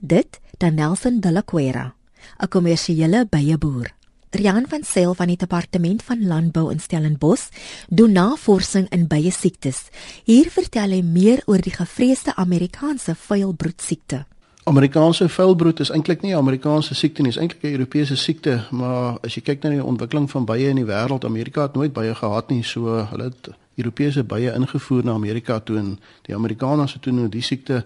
Dit 0.00 0.40
dan 0.58 0.74
Nelson 0.74 1.20
Delaquera, 1.20 1.94
'n 2.38 2.48
kommersiële 2.48 3.26
beieboer. 3.30 3.94
Rian 4.30 4.64
van 4.68 4.84
Sail 4.84 5.14
van 5.14 5.26
die 5.26 5.36
departement 5.36 6.02
van 6.02 6.26
landbou 6.26 6.70
in 6.72 6.80
Stellenbosch 6.80 7.48
doen 7.88 8.12
navorsing 8.12 8.88
in 8.88 9.06
beie 9.06 9.30
siektes. 9.30 9.90
Hier 10.24 10.48
vertel 10.50 10.90
hy 10.90 11.02
meer 11.02 11.42
oor 11.46 11.60
die 11.60 11.74
gevreesde 11.74 12.34
Amerikaanse 12.34 13.14
vuilbrood 13.14 13.82
siekte. 13.82 14.24
Amerikaanse 14.64 15.28
vuilbrood 15.28 15.80
is 15.80 15.90
eintlik 15.90 16.20
nie 16.22 16.32
'n 16.32 16.36
Amerikaanse 16.36 16.94
siekte 16.94 17.22
nie, 17.22 17.30
is 17.30 17.36
eintlik 17.36 17.62
'n 17.62 17.72
Europese 17.72 18.16
siekte, 18.16 18.64
maar 18.70 19.18
as 19.22 19.34
jy 19.34 19.42
kyk 19.42 19.62
na 19.62 19.70
die 19.70 19.84
ontwikkeling 19.84 20.30
van 20.30 20.44
beie 20.44 20.68
in 20.68 20.76
die 20.76 20.84
wêreld, 20.84 21.24
Amerika 21.24 21.62
het 21.62 21.74
nooit 21.74 21.92
beie 21.92 22.14
gehad 22.14 22.48
nie, 22.50 22.62
so 22.62 23.06
hulle 23.10 23.24
het 23.24 23.48
Europese 23.74 24.24
beie 24.24 24.52
ingevoer 24.54 25.04
na 25.04 25.12
Amerika 25.12 25.60
toe 25.60 25.78
en 25.78 25.98
die 26.22 26.34
Amerikaners 26.34 26.92
het 26.92 27.02
toe 27.02 27.12
nou 27.12 27.28
die 27.28 27.42
siekte 27.42 27.84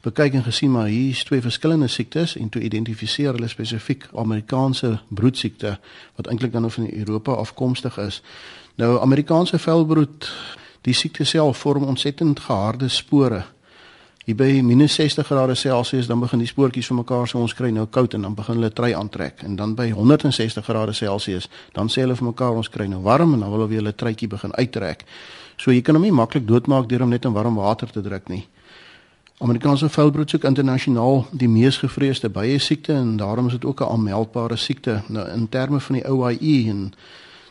bekyk 0.00 0.34
en 0.34 0.42
gesien 0.42 0.70
maar 0.70 0.86
hier 0.86 1.10
is 1.10 1.24
twee 1.24 1.40
verskillende 1.40 1.88
siektes 1.88 2.36
en 2.36 2.48
toe 2.48 2.62
identifiseer 2.62 3.32
hulle 3.32 3.48
spesifiek 3.48 4.08
Amerikaanse 4.14 4.98
broedsiekte 5.08 5.78
wat 6.16 6.26
eintlik 6.26 6.52
dan 6.52 6.60
nou 6.60 6.72
van 6.72 6.90
Europa 6.92 7.32
afkomstig 7.32 7.98
is. 7.98 8.22
Nou 8.74 9.00
Amerikaanse 9.00 9.58
velbroed, 9.58 10.32
die 10.80 10.94
siekte 10.94 11.24
self 11.24 11.58
vorm 11.58 11.84
ontsettend 11.84 12.40
geharde 12.40 12.88
spore. 12.88 13.44
Hier 14.26 14.34
by 14.34 14.60
-60°C 14.60 16.06
dan 16.06 16.20
begin 16.20 16.38
die 16.38 16.48
spoortjies 16.48 16.86
van 16.86 16.96
mekaar 16.96 17.28
so 17.30 17.38
ons 17.38 17.52
kry 17.54 17.68
nou 17.70 17.84
koud 17.86 18.14
en 18.14 18.24
dan 18.26 18.34
begin 18.34 18.56
hulle 18.58 18.72
trei 18.74 18.88
aantrek 18.98 19.42
en 19.46 19.54
dan 19.56 19.74
by 19.78 19.92
160°C 19.94 21.46
dan 21.72 21.86
sê 21.86 22.02
hulle 22.02 22.16
vir 22.18 22.26
mekaar 22.26 22.58
ons 22.58 22.68
kry 22.68 22.88
nou 22.90 22.98
warm 23.04 23.36
en 23.36 23.44
dan 23.44 23.50
wil 23.50 23.60
hulle 23.60 23.68
weer 23.70 23.78
hulle 23.84 23.94
treitjie 23.94 24.26
begin 24.28 24.50
uittrek. 24.58 25.04
So 25.56 25.70
jy 25.70 25.80
kan 25.80 25.94
hom 25.94 26.02
nie 26.02 26.10
maklik 26.10 26.42
doodmaak 26.48 26.88
deur 26.90 27.04
hom 27.06 27.14
net 27.14 27.24
in 27.24 27.36
warm 27.38 27.54
water 27.54 27.86
te 27.86 28.02
druk 28.02 28.26
nie. 28.28 28.48
Amerikaanse 29.38 29.92
vuilbrood 29.94 30.34
soek 30.34 30.48
internasionaal 30.50 31.28
die 31.30 31.48
mees 31.48 31.78
gevreesde 31.78 32.28
baie 32.28 32.58
siekte 32.58 32.98
en 32.98 33.16
daarom 33.22 33.46
is 33.46 33.52
dit 33.52 33.64
ook 33.64 33.80
'n 33.80 33.92
aanmeldbare 33.92 34.56
siekte 34.56 35.02
nou 35.06 35.28
in 35.28 35.48
terme 35.48 35.80
van 35.80 35.94
die 35.94 36.10
OIE 36.10 36.68
en 36.70 36.92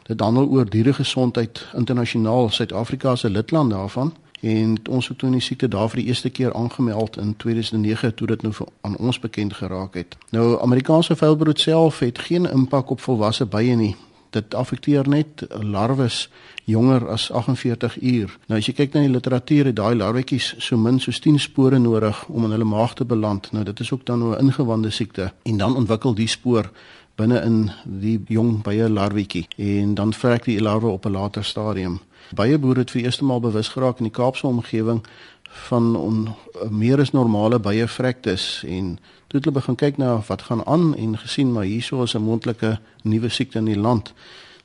dit 0.03 0.19
handel 0.19 0.47
oor 0.49 0.69
dieregesondheid 0.69 1.67
internasionaal 1.73 2.49
Suid-Afrika 2.49 3.15
'n 3.23 3.31
lidland 3.31 3.71
daarvan 3.71 4.13
en 4.41 4.77
ons 4.89 5.07
het 5.07 5.17
toe 5.17 5.31
die 5.31 5.41
siekte 5.41 5.67
daar 5.67 5.89
vir 5.89 6.01
die 6.01 6.07
eerste 6.07 6.29
keer 6.29 6.53
aangemeld 6.53 7.17
in 7.17 7.35
2009 7.37 8.15
toe 8.15 8.27
dit 8.27 8.41
nou 8.41 8.53
aan 8.81 8.97
ons 8.97 9.19
bekend 9.19 9.53
geraak 9.53 9.93
het. 9.93 10.17
Nou 10.29 10.61
Amerikaanse 10.61 11.15
vuilbrood 11.15 11.59
self 11.59 11.99
het 11.99 12.19
geen 12.19 12.51
impak 12.51 12.89
op 12.89 12.99
volwasse 12.99 13.45
bye 13.45 13.75
nie 13.75 13.95
dit 14.35 14.55
affekteer 14.55 15.07
net 15.09 15.45
larwes 15.49 16.25
jonger 16.65 17.07
as 17.13 17.29
48 17.31 17.97
uur. 18.01 18.33
Nou 18.49 18.59
as 18.59 18.67
jy 18.67 18.75
kyk 18.77 18.95
na 18.95 19.05
die 19.05 19.13
literatuur, 19.13 19.69
het 19.69 19.77
daai 19.77 19.95
larwetjies 19.99 20.53
so 20.63 20.79
min 20.81 20.99
soos 21.03 21.21
10 21.23 21.39
spore 21.43 21.79
nodig 21.81 22.25
om 22.27 22.47
in 22.47 22.55
hulle 22.55 22.67
maag 22.67 22.97
te 22.99 23.07
beland. 23.07 23.51
Nou 23.55 23.63
dit 23.67 23.79
is 23.79 23.91
ook 23.93 24.05
dan 24.05 24.23
'n 24.23 24.39
ingewande 24.47 24.91
siekte 24.91 25.31
en 25.43 25.57
dan 25.57 25.75
ontwikkel 25.75 26.15
die 26.15 26.27
spoor 26.27 26.71
binne 27.15 27.41
in 27.41 27.71
die 27.83 28.19
jong 28.27 28.63
bye 28.63 28.89
larwetjie 28.89 29.47
en 29.57 29.93
dan 29.95 30.13
vrek 30.13 30.43
die 30.43 30.61
larwe 30.61 30.87
op 30.87 31.05
'n 31.05 31.11
later 31.11 31.43
stadium. 31.43 31.99
Baie 32.35 32.57
boere 32.57 32.79
het 32.79 32.91
vir 32.91 33.01
eerste 33.01 33.23
maal 33.23 33.39
bewus 33.39 33.67
geraak 33.67 33.97
in 33.97 34.03
die 34.03 34.11
Kaapse 34.11 34.47
omgewing 34.47 35.03
van 35.43 35.95
on, 35.95 36.35
meer 36.69 36.99
as 36.99 37.11
normale 37.11 37.59
bye 37.59 37.87
vrektes 37.87 38.63
en 38.67 38.97
toe 39.27 39.39
het 39.39 39.45
hulle 39.45 39.59
begin 39.59 39.75
kyk 39.75 39.97
na 39.97 40.23
wat 40.27 40.41
gaan 40.41 40.65
aan 40.65 40.95
en 40.95 41.17
gesien 41.17 41.51
maar 41.51 41.63
hierso 41.63 42.03
is 42.03 42.15
'n 42.15 42.21
moontlike 42.21 42.79
nuwe 43.03 43.29
siekte 43.29 43.57
in 43.57 43.65
die 43.65 43.79
land. 43.79 44.13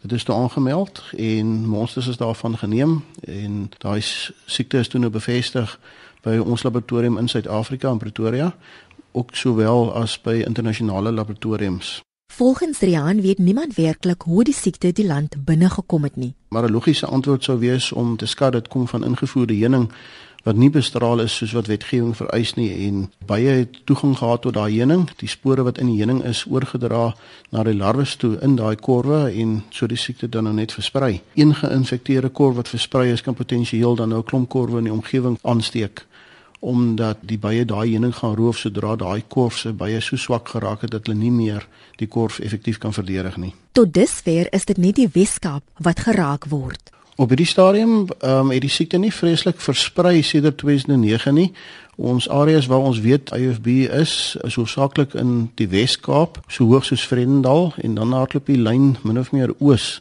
Dit 0.01 0.13
is 0.13 0.25
toe 0.25 0.35
aangemeld 0.35 1.03
en 1.17 1.47
monsters 1.69 2.07
is 2.07 2.17
daarvan 2.17 2.59
geneem 2.59 3.05
en 3.21 3.71
daai 3.79 4.01
siekte 4.47 4.79
is 4.79 4.89
toe 4.89 5.01
nou 5.01 5.11
bevestig 5.11 5.79
by 6.23 6.37
ons 6.39 6.63
laboratorium 6.63 7.19
in 7.19 7.29
Suid-Afrika 7.29 7.91
in 7.91 7.99
Pretoria, 7.99 8.55
ook 9.13 9.35
sowel 9.37 9.95
as 9.95 10.21
by 10.21 10.43
internasionale 10.47 11.13
laboratoriums. 11.13 12.01
Volgens 12.33 12.79
Rian 12.79 13.21
weet 13.21 13.39
niemand 13.39 13.75
werklik 13.75 14.23
hoe 14.23 14.45
die 14.45 14.55
siekte 14.55 14.93
die 14.93 15.07
land 15.07 15.35
binne 15.45 15.71
gekom 15.71 16.03
het 16.03 16.17
nie. 16.17 16.35
Maar 16.49 16.65
'n 16.69 16.73
logiese 16.73 17.07
antwoord 17.07 17.45
sou 17.45 17.59
wees 17.59 17.93
om 17.93 18.17
te 18.17 18.27
skat 18.27 18.53
dit 18.53 18.69
kom 18.69 18.89
van 18.89 19.05
ingevoerde 19.05 19.55
heuning 19.55 19.93
wat 20.43 20.57
nie 20.57 20.71
bestraal 20.71 21.21
is 21.21 21.37
soos 21.37 21.53
wat 21.53 21.67
wetgewing 21.67 22.17
vereis 22.17 22.55
nie 22.55 22.87
en 22.87 23.11
baie 23.27 23.49
het 23.49 23.81
toegang 23.85 24.17
gehad 24.19 24.43
tot 24.43 24.55
daai 24.55 24.77
heuning, 24.77 25.11
die 25.17 25.29
spore 25.29 25.63
wat 25.63 25.79
in 25.79 25.87
die 25.87 25.97
heuning 25.97 26.25
is 26.25 26.45
oorgedra 26.49 27.15
na 27.51 27.63
die 27.63 27.75
larwes 27.75 28.17
toe 28.17 28.39
in 28.41 28.57
daai 28.57 28.77
korwe 28.77 29.33
en 29.33 29.63
so 29.71 29.87
die 29.87 29.97
siekte 29.97 30.29
dan 30.29 30.45
nou 30.45 30.55
net 30.55 30.73
versprei. 30.73 31.21
Een 31.35 31.55
geïnfekteerde 31.55 32.29
korf 32.29 32.55
wat 32.57 32.69
versprei 32.69 33.11
is 33.13 33.23
kan 33.23 33.35
potensieel 33.35 33.95
dan 33.95 34.09
nou 34.09 34.21
'n 34.21 34.25
klomp 34.25 34.49
korwe 34.49 34.79
in 34.79 34.85
die 34.85 34.93
omgewing 34.93 35.39
aansteek 35.43 36.07
omdat 36.61 37.19
die 37.25 37.39
baie 37.41 37.65
daai 37.65 37.89
heuning 37.89 38.15
gaan 38.15 38.37
roof 38.37 38.61
sodra 38.61 38.97
daai 38.97 39.23
korf 39.29 39.59
se 39.59 39.73
baie 39.73 40.01
so 40.01 40.17
swak 40.17 40.49
geraak 40.53 40.85
het 40.85 40.93
dat 40.93 41.07
hulle 41.07 41.19
nie 41.19 41.33
meer 41.33 41.67
die 41.97 42.09
korf 42.09 42.39
effektief 42.39 42.79
kan 42.79 42.93
verdedig 42.93 43.37
nie. 43.37 43.55
Tot 43.73 43.95
dusver 43.95 44.49
is 44.53 44.65
dit 44.69 44.79
net 44.79 44.97
die 45.01 45.09
Weskaap 45.13 45.65
wat 45.81 46.05
geraak 46.05 46.49
word. 46.53 46.93
Op 47.21 47.29
hierdie 47.29 47.49
stadium 47.49 48.07
ehm 48.21 48.47
um, 48.47 48.51
het 48.51 48.63
die 48.65 48.73
siekte 48.73 48.99
nie 48.99 49.13
vreeslik 49.13 49.61
versprei 49.61 50.23
sedert 50.23 50.59
2009 50.59 51.35
nie. 51.35 51.53
Ons 51.97 52.29
areas 52.29 52.67
waar 52.67 52.87
ons 52.89 53.01
weet 53.01 53.33
IFB 53.37 53.67
is, 53.93 54.37
is 54.45 54.55
hoofsaaklik 54.57 55.15
in 55.15 55.51
die 55.61 55.69
Wes-Kaap, 55.69 56.39
so 56.49 56.65
hoog 56.65 56.85
soos 56.85 57.05
Vredendal 57.07 57.75
en 57.77 57.95
dan 57.95 58.13
hardloop 58.17 58.47
die 58.49 58.57
lyn 58.57 58.97
min 59.05 59.21
of 59.21 59.33
meer 59.37 59.53
oos 59.59 60.01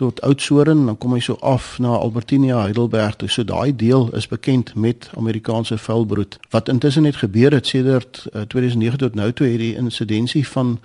tot 0.00 0.20
Oudtshoorn, 0.20 0.86
dan 0.86 0.96
kom 0.98 1.12
hy 1.12 1.20
so 1.20 1.36
af 1.44 1.74
na 1.78 1.92
Albertinia, 1.92 2.62
Heidelberg. 2.64 3.20
So 3.28 3.44
daai 3.44 3.76
deel 3.76 4.08
is 4.16 4.28
bekend 4.28 4.72
met 4.74 5.10
Amerikaanse 5.16 5.76
vuilbroed. 5.78 6.38
Wat 6.50 6.68
intussen 6.72 7.04
net 7.04 7.18
gebeur 7.20 7.52
het 7.52 7.66
sedert 7.66 8.22
uh, 8.32 8.40
eh, 8.40 8.46
2009 8.48 8.98
tot 8.98 9.14
nou 9.14 9.32
toe 9.32 9.46
het 9.46 9.58
die 9.60 9.74
insidensie 9.76 10.46
van 10.48 10.78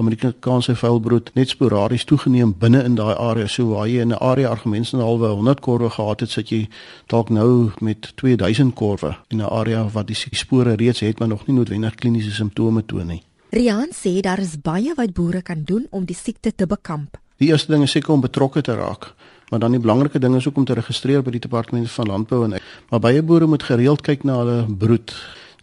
Amerikaanse 0.00 0.72
vuilbrood 0.76 1.28
net 1.36 1.52
sporadies 1.52 2.06
toegeneem 2.08 2.54
binne 2.58 2.80
in 2.88 2.96
daai 2.96 3.12
area. 3.12 3.46
So 3.46 3.74
waar 3.74 3.88
jy 3.88 4.00
in 4.00 4.14
'n 4.16 4.22
area 4.24 4.48
argumentshalwe 4.48 5.28
100 5.28 5.60
korwe 5.60 5.90
gehad 5.90 6.20
het, 6.20 6.30
sit 6.30 6.48
jy 6.48 6.68
dalk 7.06 7.28
nou 7.28 7.70
met 7.80 8.12
2000 8.16 8.74
korwe 8.74 9.16
in 9.28 9.42
'n 9.42 9.52
area 9.52 9.88
wat 9.92 10.06
die 10.06 10.16
spore 10.16 10.74
reeds 10.74 11.00
het, 11.00 11.18
maar 11.18 11.28
nog 11.28 11.46
nie 11.46 11.56
noodwendig 11.56 11.94
kliniese 11.94 12.30
simptome 12.30 12.84
toon 12.86 13.06
nie. 13.06 13.22
Rian 13.50 13.88
sê 13.92 14.20
daar 14.20 14.38
is 14.38 14.60
baie 14.60 14.94
wat 14.96 15.12
boere 15.12 15.42
kan 15.42 15.62
doen 15.64 15.86
om 15.90 16.04
die 16.04 16.16
siekte 16.16 16.54
te 16.54 16.66
bekamp. 16.66 17.21
Die 17.36 17.48
eerste 17.48 17.72
ding 17.72 17.82
is 17.82 17.94
seker 17.94 18.12
om 18.12 18.20
betrokke 18.20 18.60
te 18.60 18.74
raak. 18.74 19.12
Maar 19.50 19.60
dan 19.60 19.70
die 19.70 19.80
belangrike 19.80 20.18
ding 20.18 20.36
is 20.36 20.48
ook 20.48 20.56
om 20.56 20.64
te 20.64 20.74
registreer 20.74 21.22
by 21.22 21.30
die 21.34 21.44
departement 21.44 21.90
van 21.90 22.06
landbou 22.08 22.44
en 22.44 22.58
maar 22.88 23.00
baie 23.00 23.22
boere 23.22 23.46
moet 23.46 23.62
gereeld 23.68 24.00
kyk 24.00 24.24
na 24.24 24.38
hulle 24.40 24.64
broed. 24.68 25.12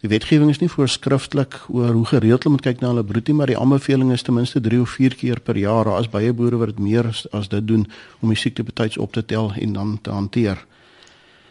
Die 0.00 0.08
wetgewing 0.08 0.48
is 0.48 0.60
nie 0.62 0.70
voorskrifklik 0.70 1.56
oor 1.68 1.90
hoe 1.92 2.06
gereeld 2.08 2.46
hulle 2.46 2.54
moet 2.54 2.64
kyk 2.64 2.78
na 2.80 2.92
hulle 2.92 3.04
broedie, 3.04 3.34
maar 3.34 3.50
die 3.50 3.58
aanbeveling 3.58 4.12
is 4.14 4.22
ten 4.22 4.34
minste 4.38 4.62
3 4.62 4.80
of 4.80 4.94
4 4.96 5.16
keer 5.18 5.40
per 5.44 5.58
jaar. 5.58 5.84
Daar 5.84 6.00
is 6.00 6.08
baie 6.08 6.32
boere 6.32 6.56
wat 6.56 6.72
dit 6.72 6.78
meer 6.78 7.10
as 7.36 7.50
dit 7.52 7.66
doen 7.66 7.84
om 8.20 8.32
die 8.32 8.38
siekte 8.38 8.64
betyds 8.64 8.96
op 8.96 9.12
te 9.12 9.24
tel 9.24 9.52
en 9.58 9.72
dan 9.76 9.98
te 10.00 10.14
hanteer. 10.14 10.62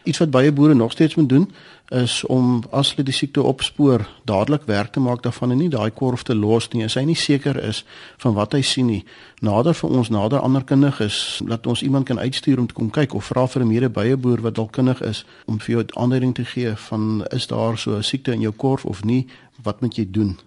Iets 0.10 0.18
wat 0.24 0.32
baie 0.34 0.51
boere 0.51 0.74
nog 0.74 0.92
steeds 0.92 1.16
moet 1.16 1.30
doen 1.30 1.51
is 1.89 2.24
om 2.25 2.63
as 2.72 2.92
hulle 2.94 3.06
die 3.06 3.13
siekte 3.13 3.42
opspoor, 3.46 4.06
dadelik 4.30 4.66
werk 4.70 4.92
te 4.94 5.01
maak 5.01 5.22
daarvan 5.25 5.54
en 5.54 5.62
nie 5.62 5.70
daai 5.70 5.92
korf 5.94 6.24
te 6.25 6.36
los 6.38 6.70
nie 6.74 6.84
as 6.86 6.96
hy 6.98 7.04
nie 7.10 7.18
seker 7.18 7.58
is 7.62 7.84
van 8.22 8.34
wat 8.38 8.54
hy 8.58 8.62
sien 8.66 8.89
nie. 8.89 9.04
Nader 9.46 9.78
vir 9.78 9.96
ons, 10.00 10.10
nader 10.13 10.42
ander 10.46 10.66
kundiges, 10.66 11.39
laat 11.46 11.68
ons 11.70 11.82
iemand 11.86 12.10
kan 12.10 12.22
uitstuur 12.22 12.62
om 12.62 12.68
te 12.70 12.78
kom 12.78 12.89
kyk 12.94 13.13
of 13.18 13.30
vra 13.30 13.46
vir 13.48 13.63
'n 13.63 13.74
medebye 13.74 14.18
boer 14.18 14.42
wat 14.42 14.56
dalk 14.56 14.72
kundig 14.72 15.01
is 15.01 15.25
om 15.46 15.60
vir 15.60 15.75
jou 15.75 15.86
aanduiding 15.94 16.34
te 16.36 16.46
gee 16.46 16.75
van 16.89 17.25
is 17.32 17.48
daar 17.48 17.78
so 17.78 17.98
'n 17.98 18.04
siekte 18.04 18.34
in 18.34 18.42
jou 18.42 18.54
korf 18.54 18.86
of 18.86 19.04
nie, 19.04 19.28
wat 19.63 19.82
moet 19.82 19.96
jy 19.96 20.08
doen? 20.12 20.38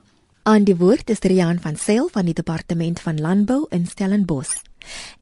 Aan 0.42 0.64
die 0.64 0.76
woord 0.76 1.10
is 1.10 1.20
Rian 1.20 1.60
van 1.60 1.76
Sail 1.76 2.08
van 2.12 2.24
die 2.24 2.34
departement 2.34 3.00
van 3.00 3.20
landbou 3.20 3.66
in 3.70 3.86
Stellenbosch. 3.86 4.71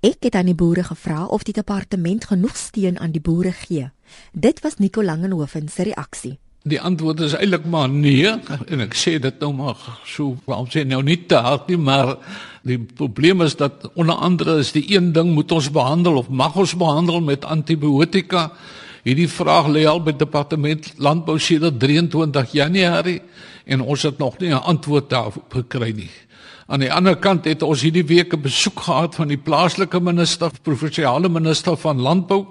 Ek 0.01 0.17
het 0.21 0.35
aan 0.35 0.47
die 0.47 0.55
boere 0.55 0.85
gevra 0.85 1.25
of 1.27 1.43
die 1.43 1.55
departement 1.55 2.25
genoeg 2.25 2.57
steun 2.57 2.99
aan 2.99 3.13
die 3.13 3.21
boere 3.21 3.53
gee. 3.53 3.91
Dit 4.33 4.61
was 4.61 4.79
Nico 4.79 5.03
Langenhoven 5.03 5.69
se 5.69 5.83
reaksie. 5.83 6.39
Die 6.69 6.81
antwoord 6.81 7.21
is 7.25 7.33
eintlik 7.33 7.65
maar 7.73 7.89
nee 7.89 8.29
en 8.69 8.83
ek 8.85 8.93
sê 8.93 9.15
dit 9.17 9.39
nou 9.41 9.49
maar 9.57 9.81
so 10.05 10.35
waarom 10.45 10.67
sê 10.69 10.83
nou 10.85 11.01
nie 11.01 11.17
te 11.25 11.39
hard 11.41 11.71
nie 11.73 11.79
maar 11.81 12.19
die 12.69 12.77
probleem 12.77 13.41
is 13.41 13.57
dat 13.57 13.87
onder 13.95 14.21
andere 14.21 14.59
is 14.61 14.75
die 14.77 14.85
een 14.93 15.09
ding 15.17 15.33
moet 15.33 15.53
ons 15.57 15.71
behandel 15.73 16.21
of 16.21 16.29
mag 16.29 16.59
ons 16.61 16.77
behandel 16.77 17.23
met 17.25 17.49
antibiotika 17.49 18.51
hierdie 19.09 19.29
vraag 19.33 19.71
lê 19.73 19.87
al 19.89 20.03
by 20.05 20.13
departement 20.13 20.93
landbou 21.01 21.39
sedert 21.41 21.81
23 21.81 22.53
Januarie 22.53 23.23
en 23.65 23.81
ons 23.81 24.05
het 24.05 24.21
nog 24.21 24.37
nie 24.39 24.53
'n 24.53 24.61
antwoord 24.61 25.09
daarop 25.09 25.49
gekry 25.49 25.93
nie 25.97 26.13
aan 26.71 26.85
die 26.85 26.93
ander 26.93 27.17
kant 27.19 27.49
het 27.51 27.65
ons 27.67 27.83
hierdie 27.83 28.07
week 28.07 28.33
'n 28.35 28.43
besoek 28.43 28.81
gehad 28.87 29.15
van 29.15 29.29
die 29.29 29.39
plaaslike 29.39 30.01
minister 30.01 30.51
provinsiale 30.63 31.29
minister 31.29 31.77
van 31.77 31.99
landbou 31.99 32.47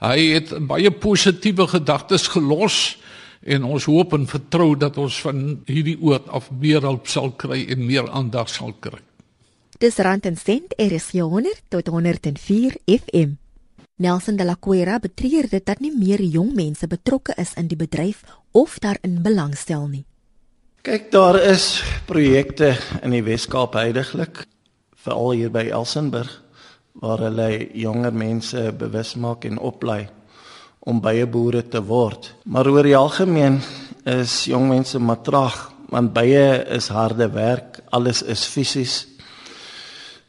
hy 0.00 0.32
het 0.32 0.66
baie 0.66 0.90
positiewe 0.90 1.66
gedagtes 1.68 2.28
gelos 2.28 2.96
en 3.42 3.64
ons 3.64 3.84
hoop 3.84 4.12
en 4.12 4.26
vertrou 4.26 4.76
dat 4.76 4.96
ons 4.96 5.20
van 5.20 5.60
hierdie 5.66 5.98
oord 6.00 6.28
af 6.28 6.50
meer 6.50 6.80
hulp 6.80 7.06
sal 7.08 7.32
kry 7.32 7.66
en 7.68 7.86
meer 7.86 8.08
aandag 8.10 8.48
sal 8.48 8.72
kry. 8.80 9.00
Dis 9.80 9.96
rand 9.96 10.26
en 10.26 10.36
sent 10.36 10.74
is 10.76 11.10
100 11.12 11.62
tot 11.68 11.86
104 11.86 12.76
FM. 12.86 13.36
Nelson 13.96 14.36
de 14.36 14.44
la 14.44 14.56
Cuera 14.60 14.98
betreur 14.98 15.48
dit 15.48 15.66
dat 15.66 15.80
nie 15.80 15.92
meer 15.96 16.20
jong 16.20 16.54
mense 16.54 16.86
betrokke 16.86 17.32
is 17.36 17.54
in 17.54 17.68
die 17.68 17.76
bedryf 17.76 18.22
of 18.52 18.78
daarin 18.78 19.22
belangstel 19.22 19.88
nie. 19.88 20.04
Kyk, 20.80 21.10
daar 21.12 21.36
is 21.36 21.82
projekte 22.08 22.70
in 23.04 23.12
die 23.12 23.20
Wes-Kaap 23.20 23.74
heidaglik, 23.76 24.38
veral 24.96 25.34
hier 25.36 25.50
by 25.52 25.66
Elsenburg, 25.76 26.30
waar 26.96 27.20
hulle 27.20 27.48
jonger 27.76 28.14
mense 28.16 28.62
bewus 28.80 29.10
maak 29.20 29.44
en 29.44 29.58
oplei 29.60 30.06
om 30.88 31.02
baie 31.04 31.26
boere 31.28 31.60
te 31.68 31.82
word. 31.84 32.30
Maar 32.48 32.70
oor 32.72 32.88
die 32.88 32.96
algemeen 32.96 33.58
is 34.08 34.46
jong 34.48 34.70
mense 34.70 34.96
maar 35.04 35.20
traag 35.20 35.58
want 35.92 36.14
baie 36.16 36.64
is 36.72 36.88
harde 36.88 37.28
werk, 37.36 37.82
alles 37.92 38.24
is 38.24 38.46
fisies. 38.48 38.96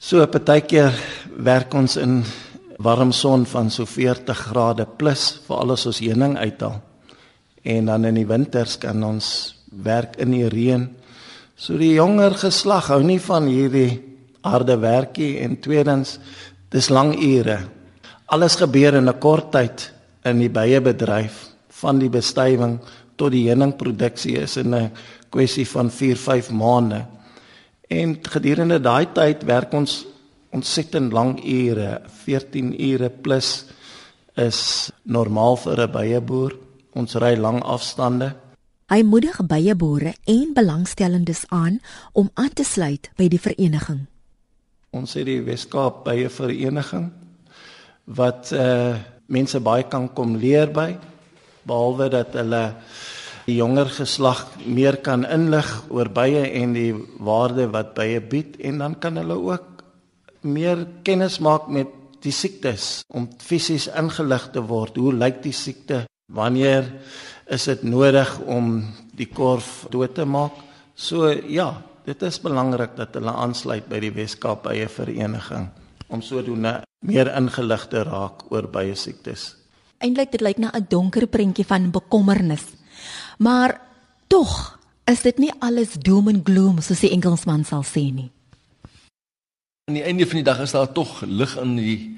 So 0.03 0.19
partykeer 0.27 0.91
werk 1.47 1.71
ons 1.79 1.95
in 1.95 2.25
warm 2.83 3.15
son 3.15 3.47
van 3.47 3.71
so 3.71 3.87
40 3.87 4.43
grade 4.51 4.89
plus 4.99 5.29
vir 5.47 5.63
alles 5.63 5.87
ons 5.87 6.03
heuning 6.03 6.35
uithaal. 6.35 6.81
En 7.63 7.87
dan 7.93 8.11
in 8.11 8.19
die 8.19 8.27
winters 8.27 8.75
kan 8.83 8.99
ons 8.99 9.31
werk 9.71 10.17
in 10.19 10.31
die 10.31 10.47
reën. 10.49 10.87
So 11.55 11.77
die 11.77 11.95
jonger 11.95 12.35
geslag 12.35 12.89
hou 12.91 13.01
nie 13.03 13.19
van 13.19 13.47
hierdie 13.47 14.01
harde 14.43 14.77
werkie 14.81 15.39
en 15.43 15.59
tweedens 15.61 16.17
dis 16.71 16.89
lang 16.89 17.13
ure. 17.15 17.59
Alles 18.31 18.55
gebeur 18.55 18.95
in 18.95 19.09
'n 19.09 19.19
kort 19.19 19.51
tyd 19.51 19.91
in 20.25 20.39
die 20.39 20.49
baie 20.49 20.81
bedryf 20.81 21.47
van 21.69 21.99
die 21.99 22.09
bestuiving 22.09 22.79
tot 23.15 23.31
die 23.31 23.47
heuningproduksie 23.49 24.37
is 24.37 24.57
in 24.57 24.73
'n 24.75 24.91
kwessie 25.29 25.67
van 25.67 25.89
4-5 25.89 26.51
maande. 26.51 27.05
En 27.89 28.17
gedurende 28.21 28.79
daai 28.79 29.05
tyd 29.13 29.43
werk 29.43 29.73
ons 29.73 30.05
ontsettend 30.51 31.13
lang 31.13 31.39
ure, 31.43 32.01
14 32.23 32.73
ure 32.79 33.09
plus 33.09 33.65
is 34.35 34.91
normaal 35.03 35.57
vir 35.57 35.79
'n 35.81 35.91
baie 35.91 36.21
boer. 36.21 36.51
Ons 36.93 37.15
ry 37.15 37.35
lang 37.35 37.63
afstande. 37.63 38.35
Hy 38.91 39.05
moedig 39.07 39.37
baie 39.47 39.71
boere 39.79 40.11
en 40.27 40.49
belangstellendes 40.51 41.45
aan 41.47 41.77
om 42.11 42.27
aan 42.35 42.51
te 42.51 42.65
sluit 42.67 43.07
by 43.15 43.29
die 43.31 43.39
vereniging. 43.39 44.01
Ons 44.91 45.15
het 45.15 45.29
die 45.29 45.39
Weskaap 45.45 46.01
baie 46.03 46.27
vereniging 46.27 47.07
wat 48.19 48.51
uh 48.51 48.99
mense 49.31 49.61
baie 49.63 49.85
kan 49.87 50.09
kom 50.11 50.33
leer 50.35 50.67
by 50.75 50.89
behalwe 51.63 52.09
dat 52.11 52.33
hulle 52.35 52.59
die 53.45 53.55
jonger 53.61 53.87
geslag 53.95 54.41
meer 54.65 54.97
kan 55.05 55.23
inlig 55.23 55.69
oor 55.87 56.11
bye 56.11 56.43
en 56.49 56.75
die 56.75 56.91
waarde 57.23 57.69
wat 57.71 57.95
bye 57.95 58.19
bied 58.19 58.59
en 58.59 58.83
dan 58.83 58.99
kan 58.99 59.15
hulle 59.21 59.39
ook 59.39 59.85
meer 60.43 60.83
kennis 61.07 61.39
maak 61.39 61.71
met 61.71 61.95
die 62.27 62.35
siektes 62.35 63.05
om 63.07 63.31
fisies 63.39 63.87
ingelig 63.87 64.51
te 64.51 64.67
word 64.67 64.99
hoe 64.99 65.15
lyk 65.15 65.39
die 65.47 65.55
siekte 65.55 66.03
wanneer 66.31 66.87
is 67.51 67.67
dit 67.67 67.83
nodig 67.83 68.39
om 68.47 68.79
die 69.17 69.27
korf 69.27 69.85
dood 69.91 70.15
te 70.15 70.25
maak 70.25 70.55
so 70.95 71.29
ja 71.31 71.73
dit 72.05 72.23
is 72.23 72.39
belangrik 72.41 72.95
dat 72.97 73.13
hulle 73.17 73.33
aansluit 73.33 73.87
by 73.89 73.99
die 74.01 74.13
Weskaap 74.15 74.65
eie 74.71 74.87
vereniging 74.89 75.69
om 76.11 76.23
sodoende 76.25 76.81
meer 77.05 77.31
ingelig 77.37 77.87
te 77.89 78.03
raak 78.05 78.45
oor 78.51 78.67
baie 78.69 78.95
siektes. 78.97 79.55
Eintlik 80.01 80.33
dit 80.33 80.41
lyk 80.41 80.57
na 80.57 80.71
'n 80.73 80.85
donker 80.89 81.27
prentjie 81.27 81.65
van 81.65 81.91
bekommernis. 81.91 82.65
Maar 83.37 83.81
tog 84.27 84.79
is 85.05 85.21
dit 85.21 85.37
nie 85.37 85.51
alles 85.59 85.93
doom 85.93 86.27
en 86.27 86.41
gloom 86.43 86.81
soos 86.81 86.99
die 86.99 87.11
Engelsman 87.11 87.63
sal 87.63 87.83
sê 87.83 88.11
nie. 88.13 88.31
Aan 89.89 89.95
die 89.95 90.03
einde 90.03 90.25
van 90.25 90.35
die 90.35 90.43
dag 90.43 90.59
is 90.59 90.71
daar 90.71 90.91
tog 90.91 91.21
lig 91.21 91.57
in 91.57 91.75
die 91.75 92.17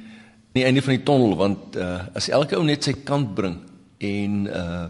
aan 0.53 0.61
die 0.61 0.65
einde 0.65 0.81
van 0.81 0.93
die 0.93 1.03
tonnel 1.03 1.35
want 1.35 1.75
uh, 1.75 2.05
as 2.13 2.29
elke 2.29 2.55
ou 2.55 2.63
net 2.63 2.83
sy 2.83 2.93
kant 2.93 3.35
bring 3.35 3.57
en 4.03 4.45
uh, 4.47 4.85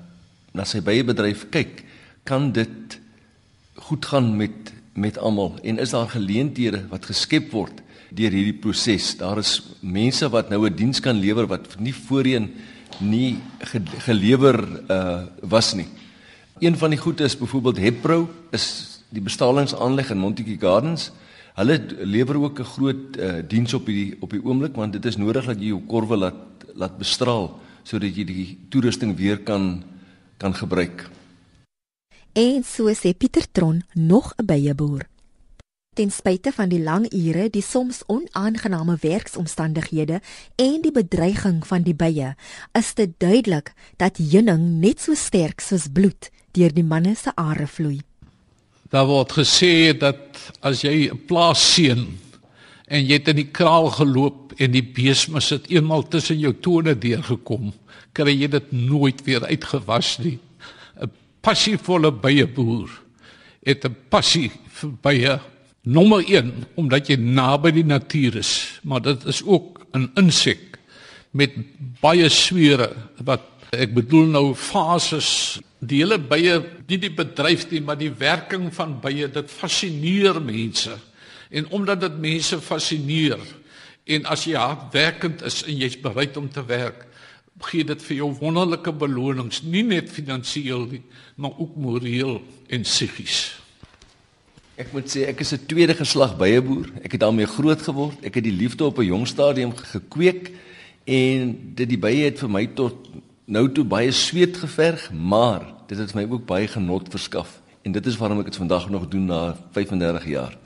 na 0.53 0.65
sy 0.65 0.81
baie 0.85 1.03
bedryf 1.05 1.47
kyk, 1.53 1.83
kan 2.27 2.51
dit 2.55 2.99
goed 3.89 4.05
gaan 4.05 4.33
met 4.37 4.71
met 4.93 5.17
almal 5.17 5.55
en 5.65 5.79
is 5.81 5.89
daar 5.89 6.11
geleenthede 6.11 6.83
wat 6.91 7.07
geskep 7.09 7.47
word 7.51 7.79
deur 8.13 8.29
hierdie 8.29 8.59
proses. 8.61 9.15
Daar 9.17 9.39
is 9.41 9.55
mense 9.81 10.27
wat 10.29 10.49
nou 10.49 10.67
'n 10.69 10.75
diens 10.75 10.99
kan 10.99 11.17
lewer 11.17 11.47
wat 11.47 11.79
nie 11.79 11.93
voorheen 11.93 12.51
nie 12.99 13.37
gelewer 14.05 14.57
uh 14.89 15.25
was 15.41 15.73
nie. 15.73 15.87
Een 16.59 16.77
van 16.77 16.89
die 16.89 16.99
goeie 16.99 17.23
is 17.23 17.37
byvoorbeeld 17.37 17.77
Hepro 17.77 18.29
is 18.51 18.99
die 19.09 19.21
bestalingsaanleg 19.21 20.11
in 20.11 20.17
Montetjie 20.17 20.59
Gardens. 20.59 21.11
Hulle 21.55 21.81
lewer 22.05 22.37
ook 22.37 22.59
'n 22.59 22.63
groot 22.63 23.17
uh 23.17 23.41
diens 23.47 23.73
op 23.73 23.85
die 23.85 24.15
op 24.19 24.29
die 24.29 24.43
oomblik 24.45 24.75
want 24.75 24.93
dit 24.93 25.05
is 25.05 25.17
nodig 25.17 25.45
dat 25.45 25.59
jy 25.59 25.67
jou 25.67 25.81
korwe 25.87 26.17
laat 26.17 26.35
laat 26.75 26.97
bestraal 26.97 27.59
sodat 27.83 28.15
jy 28.15 28.25
die 28.25 28.57
toerusting 28.69 29.15
weer 29.15 29.39
kan 29.43 29.83
kan 30.37 30.55
gebruik. 30.55 31.09
En 32.33 32.63
so 32.65 32.91
sê 32.91 33.13
Pieter 33.13 33.45
Tron, 33.51 33.83
nog 33.93 34.33
'n 34.35 34.45
byeboer. 34.45 35.07
Ten 35.93 36.11
spyte 36.11 36.51
van 36.51 36.69
die 36.69 36.81
lang 36.81 37.05
ure, 37.13 37.49
die 37.49 37.61
soms 37.61 38.01
onaangename 38.09 38.97
werksomstandighede 39.01 40.21
en 40.55 40.81
die 40.81 40.91
bedreiging 40.91 41.67
van 41.67 41.83
die 41.85 41.93
bye, 41.93 42.35
is 42.71 42.93
dit 42.93 43.13
duidelik 43.17 43.73
dat 43.97 44.17
heuning 44.17 44.79
net 44.81 45.01
so 45.01 45.13
sterk 45.13 45.61
soos 45.61 45.85
bloed 45.93 46.31
deur 46.51 46.73
die 46.73 46.83
manne 46.83 47.13
se 47.15 47.35
are 47.35 47.67
vloei. 47.67 48.01
Daar 48.89 49.05
word 49.05 49.31
gesê 49.37 49.93
dat 49.97 50.51
as 50.61 50.81
jy 50.81 51.09
'n 51.11 51.25
plaas 51.25 51.73
seën 51.73 52.07
en 52.87 53.05
jy 53.05 53.17
het 53.17 53.29
in 53.31 53.39
die 53.39 53.51
kraal 53.55 53.89
geloop 53.95 54.53
en 54.61 54.73
die 54.73 54.83
beesmis 54.83 55.51
het 55.53 55.69
eenmal 55.71 56.05
tussen 56.11 56.39
jou 56.41 56.53
tone 56.63 56.95
deurgekom, 56.99 57.71
kry 58.13 58.33
jy 58.35 58.49
dit 58.51 58.73
nooit 58.75 59.23
weer 59.27 59.45
uitgewas 59.47 60.17
nie. 60.23 60.39
'n 60.99 61.11
Passievolle 61.41 62.11
byeboer 62.11 62.89
het 63.65 63.85
'n 63.85 63.95
passie 64.09 64.51
vir 64.67 64.91
bye. 65.01 65.39
Nommer 65.83 66.23
1 66.27 66.65
omdat 66.75 67.07
jy 67.07 67.15
naby 67.15 67.71
die 67.71 67.83
natuur 67.83 68.35
is, 68.35 68.79
maar 68.83 69.01
dit 69.01 69.25
is 69.25 69.43
ook 69.43 69.85
'n 69.93 70.11
insek 70.15 70.79
met 71.31 71.51
baie 72.01 72.29
sweure 72.29 72.95
wat 73.23 73.41
ek 73.71 73.93
bedoel 73.93 74.25
nou 74.25 74.55
fases. 74.55 75.59
Die 75.79 75.97
hele 75.97 76.17
bye 76.17 76.63
nie 76.87 76.97
die 76.97 77.11
bedryf 77.11 77.71
nie 77.71 77.81
maar 77.81 77.97
die 77.97 78.13
werking 78.13 78.73
van 78.73 78.99
bye 79.01 79.27
dit 79.27 79.51
fascineer 79.51 80.41
mense 80.41 80.97
en 81.53 81.69
omdat 81.69 82.01
dit 82.01 82.19
mense 82.19 82.59
fascineer 82.61 83.41
en 84.03 84.29
as 84.33 84.45
jy 84.49 84.59
hardwerkend 84.59 85.43
is 85.47 85.61
en 85.63 85.81
jy's 85.85 85.99
bereid 86.01 86.37
om 86.37 86.49
te 86.49 86.65
werk 86.65 87.05
gee 87.63 87.85
dit 87.87 88.01
vir 88.03 88.17
jou 88.17 88.29
wonderlike 88.41 88.91
belonings 88.91 89.61
nie 89.63 89.85
net 89.87 90.11
finansiëel 90.11 90.87
nie 90.91 91.03
maar 91.35 91.53
ook 91.57 91.75
moreel 91.79 92.39
en 92.67 92.87
psigies 92.87 93.43
Ek 94.73 94.89
moet 94.89 95.05
sê 95.05 95.27
ek 95.29 95.43
is 95.45 95.53
'n 95.53 95.65
tweede 95.69 95.93
geslag 95.93 96.33
byeboer. 96.33 96.89
Ek 97.05 97.11
het 97.11 97.21
daarmee 97.21 97.45
groot 97.45 97.81
geword. 97.81 98.17
Ek 98.25 98.33
het 98.33 98.43
die 98.43 98.57
liefde 98.57 98.85
op 98.85 98.97
'n 98.97 99.05
jong 99.05 99.27
stadium 99.27 99.71
gekweek 99.75 100.49
en 101.05 101.73
dit 101.75 101.89
die 101.89 101.97
bye 101.97 102.25
het 102.25 102.39
vir 102.39 102.49
my 102.49 102.65
tot 102.73 102.95
nou 103.45 103.71
toe 103.71 103.83
baie 103.83 104.11
sweet 104.11 104.57
geverg, 104.57 105.11
maar 105.11 105.61
dit 105.87 105.97
het 105.97 106.15
my 106.15 106.25
ook 106.29 106.45
baie 106.45 106.67
genot 106.67 107.09
verskaf 107.09 107.61
en 107.83 107.91
dit 107.91 108.05
is 108.05 108.17
waarom 108.17 108.39
ek 108.39 108.45
dit 108.45 108.55
vandag 108.55 108.89
nog 108.89 109.07
doen 109.07 109.25
na 109.25 109.57
35 109.71 110.25
jaar. 110.25 110.62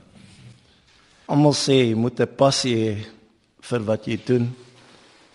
Almal 1.28 1.52
sê 1.60 1.76
jy 1.90 1.96
moet 2.00 2.22
'n 2.24 2.36
passie 2.40 2.76
hê 2.76 2.94
vir 3.60 3.82
wat 3.84 4.08
jy 4.08 4.16
doen. 4.26 4.46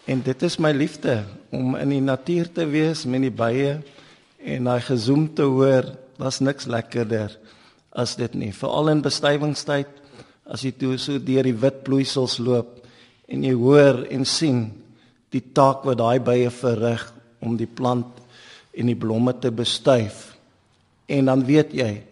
En 0.09 0.23
dit 0.23 0.43
is 0.43 0.59
my 0.59 0.73
liefde 0.73 1.25
om 1.53 1.77
in 1.77 1.91
die 1.91 2.01
natuur 2.01 2.49
te 2.49 2.65
wees 2.65 3.05
met 3.05 3.21
die 3.21 3.31
bye 3.31 3.83
en 4.41 4.65
daai 4.65 4.81
gezoem 4.81 5.35
te 5.35 5.43
hoor. 5.43 5.85
Daar's 6.17 6.41
niks 6.41 6.65
lekkerder 6.67 7.37
as 7.93 8.17
dit 8.17 8.35
nie, 8.35 8.53
veral 8.53 8.89
in 8.89 9.03
bestuivingstyd 9.03 9.87
as 10.47 10.63
jy 10.65 10.73
toe 10.73 10.97
so 10.97 11.19
deur 11.19 11.43
die 11.43 11.61
wit 11.61 11.85
bloeisels 11.85 12.39
loop 12.39 12.87
en 13.29 13.45
jy 13.45 13.53
hoor 13.53 14.07
en 14.09 14.25
sien 14.25 14.73
die 15.31 15.45
taak 15.53 15.85
wat 15.85 15.99
daai 15.99 16.19
bye 16.21 16.49
verrig 16.51 17.13
om 17.43 17.57
die 17.57 17.69
plant 17.69 18.17
en 18.73 18.87
die 18.87 18.97
blomme 18.97 19.35
te 19.39 19.51
bestuif. 19.51 20.39
En 21.07 21.27
dan 21.27 21.45
weet 21.45 21.75
jy 21.75 22.03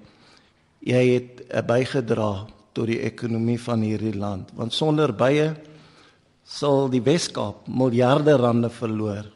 jy 0.85 1.05
het 1.15 1.65
bygedra 1.65 2.60
tot 2.73 2.87
die 2.87 3.01
ekonomie 3.01 3.59
van 3.61 3.83
hierdie 3.83 4.17
land, 4.17 4.51
want 4.55 4.75
sonder 4.75 5.13
bye 5.13 5.55
sal 6.45 6.89
die 6.91 7.03
Weskaap 7.03 7.69
miljarde 7.69 8.37
rande 8.37 8.71
verloor 8.71 9.29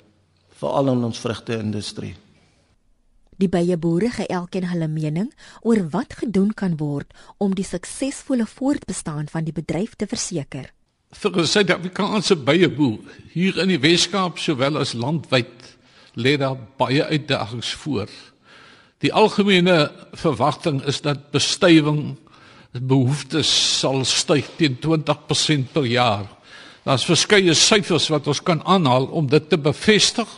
veral 0.59 0.93
in 0.95 1.05
ons 1.05 1.21
vrugteindustrie. 1.23 2.15
Die 3.39 3.51
byeboere 3.51 4.13
gee 4.15 4.31
elkeen 4.31 4.69
hulle 4.71 4.87
mening 4.89 5.31
oor 5.67 5.81
wat 5.91 6.15
gedoen 6.21 6.53
kan 6.55 6.77
word 6.79 7.11
om 7.43 7.55
die 7.59 7.67
suksesvolle 7.67 8.47
voortbestaan 8.47 9.27
van 9.33 9.47
die 9.47 9.55
bedryf 9.55 9.97
te 9.99 10.07
verseker. 10.07 10.71
Vir 11.15 11.33
'n 11.39 11.47
Suid-Afrikaanse 11.47 12.37
byeboer 12.37 12.99
hier 13.33 13.59
in 13.63 13.69
die 13.69 13.81
Weskaap 13.81 14.39
sowel 14.39 14.79
as 14.79 14.95
landwyd 14.95 15.77
lê 16.15 16.37
daar 16.39 16.59
baie 16.79 17.05
uitdagings 17.05 17.73
voor. 17.75 18.09
Die 18.99 19.13
algemene 19.13 19.93
verwagting 20.13 20.83
is 20.83 21.01
dat 21.01 21.31
bestuiving 21.31 22.17
behoeftes 22.81 23.51
sal 23.79 24.03
styg 24.05 24.49
teen 24.59 24.79
20% 24.83 25.71
per 25.73 25.87
jaar. 25.87 26.27
Daar's 26.85 27.07
verskeie 27.07 27.55
syfers 27.57 28.11
wat 28.13 28.27
ons 28.29 28.43
kan 28.43 28.61
aanhaal 28.67 29.07
om 29.15 29.29
dit 29.31 29.49
te 29.49 29.59
bevestig. 29.59 30.29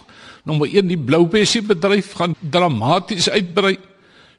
Nommer 0.47 0.69
1 0.71 0.93
die 0.93 1.01
bloubessie 1.01 1.63
bedryf 1.65 2.13
gaan 2.21 2.37
dramaties 2.41 3.31
uitbrei. 3.31 3.77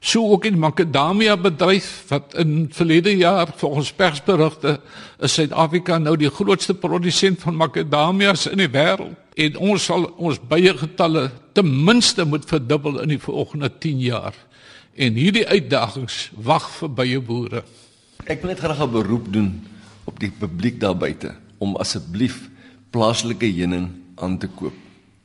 So 0.00 0.30
ook 0.30 0.44
in 0.46 0.58
makadamia 0.58 1.34
bedryf 1.36 2.04
wat 2.08 2.34
in 2.38 2.68
verlede 2.72 3.16
jaar 3.16 3.50
volgens 3.56 3.90
persberigte 3.92 4.78
is 5.18 5.34
Suid-Afrika 5.34 5.98
nou 5.98 6.14
die 6.16 6.30
grootste 6.30 6.74
produsent 6.74 7.42
van 7.42 7.58
makadamias 7.58 8.46
in 8.46 8.62
die 8.62 8.70
wêreld 8.70 9.18
en 9.34 9.58
ons 9.58 9.84
sal 9.90 10.06
ons 10.16 10.38
baie 10.50 10.70
getalle 10.74 11.28
ten 11.54 11.66
minste 11.84 12.24
moet 12.24 12.46
verdubbel 12.46 13.02
in 13.02 13.12
die 13.16 13.20
volgende 13.22 13.70
10 13.78 14.00
jaar. 14.00 14.38
En 14.94 15.18
hierdie 15.18 15.46
uitdagings 15.46 16.30
wag 16.46 16.70
vir 16.78 16.94
baie 16.94 17.20
boere. 17.20 17.62
Ek 18.28 18.42
wil 18.44 18.52
net 18.52 18.60
graag 18.60 18.82
'n 18.84 18.92
beroep 18.92 19.32
doen 19.32 19.48
op 20.04 20.18
die 20.20 20.28
publiek 20.28 20.76
daar 20.80 20.96
buite 20.96 21.32
om 21.58 21.76
asseblief 21.80 22.50
plaaslike 22.90 23.46
heuning 23.46 23.88
aan 24.20 24.38
te 24.38 24.48
koop. 24.48 24.74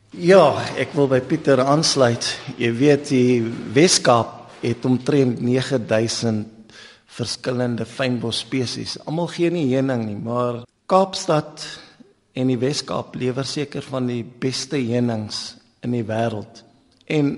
Ja, 0.09 0.55
ek 0.77 0.93
wil 0.95 1.07
by 1.07 1.19
Pieter 1.19 1.59
aansluit. 1.59 2.39
Jy 2.57 2.71
weet 2.71 3.09
die 3.09 3.43
Weskaap 3.73 4.51
het 4.61 4.85
omtrent 4.85 5.41
9000 5.41 6.47
verskillende 7.05 7.85
fynbos 7.85 8.39
spesies. 8.39 8.97
Almal 9.05 9.27
gee 9.27 9.51
nie 9.51 9.75
heuning 9.75 10.05
nie, 10.05 10.15
maar 10.15 10.63
Kaapstad 10.85 11.79
en 12.33 12.47
die 12.47 12.57
Weskaap 12.57 13.15
lewer 13.15 13.45
seker 13.45 13.81
van 13.81 14.07
die 14.07 14.23
beste 14.23 14.77
heunings 14.77 15.57
in 15.81 15.91
die 15.91 16.05
wêreld. 16.07 16.63
En 17.05 17.37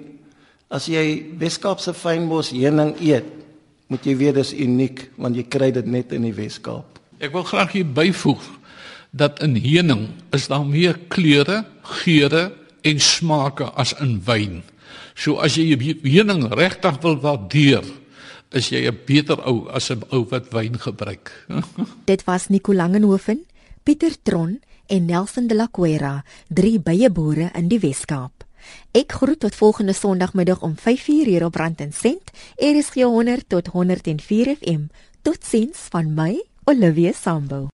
as 0.69 0.86
jy 0.86 1.25
Weskaapse 1.39 1.93
fynbos 1.93 2.51
heuning 2.51 2.95
eet, 3.01 3.45
moet 3.88 4.06
jy 4.06 4.15
weet 4.17 4.36
dis 4.39 4.54
uniek 4.54 5.10
want 5.17 5.36
jy 5.38 5.45
kry 5.50 5.71
dit 5.71 5.86
net 5.86 6.13
in 6.15 6.26
die 6.28 6.34
Weskaap. 6.36 7.00
Ek 7.19 7.34
wil 7.34 7.45
graag 7.48 7.71
hier 7.78 7.88
byvoeg 7.88 8.43
dat 9.15 9.39
in 9.45 9.56
heuning 9.56 10.10
is 10.36 10.50
daar 10.52 10.65
meer 10.67 10.98
kleure, 11.08 11.63
geure 12.04 12.52
en 12.84 13.00
smake 13.00 13.69
as 13.80 13.93
in 14.04 14.19
wyn. 14.26 14.63
So 15.15 15.39
as 15.39 15.56
jy 15.56 15.78
heuning 16.04 16.50
regtig 16.52 17.00
wil 17.02 17.15
waardeer, 17.24 17.86
is 18.52 18.69
jy 18.71 18.88
'n 18.88 19.00
beter 19.06 19.39
ou 19.48 19.67
as 19.69 19.89
'n 19.91 20.04
ou 20.12 20.26
wat 20.30 20.52
wyn 20.52 20.78
gebruik. 20.80 21.32
Dit 22.12 22.24
was 22.26 22.48
Nico 22.48 22.74
Langenhoven, 22.74 23.45
Pieter 23.84 24.15
Tron 24.24 24.60
en 24.88 25.06
Nelson 25.06 25.48
de 25.48 25.56
la 25.56 25.67
Cuera, 25.71 26.24
drie 26.48 26.80
byeboere 26.80 27.50
in 27.54 27.67
die 27.67 27.80
Wes-Kaap. 27.80 28.35
Ek 28.91 29.12
groet 29.12 29.39
tot 29.39 29.56
volgende 29.56 29.93
Sondagmiddag 29.93 30.62
om 30.62 30.75
5:00 30.75 31.04
hier 31.06 31.45
op 31.45 31.56
Rand 31.56 31.80
en 31.80 31.93
Sent. 31.93 32.32
Is 32.56 32.93
100 32.93 33.49
tot 33.49 33.67
104 33.67 34.56
FM. 34.56 34.82
Totsiens 35.21 35.78
van 35.89 36.13
my, 36.13 36.43
Olivia 36.63 37.12
Sambo. 37.12 37.67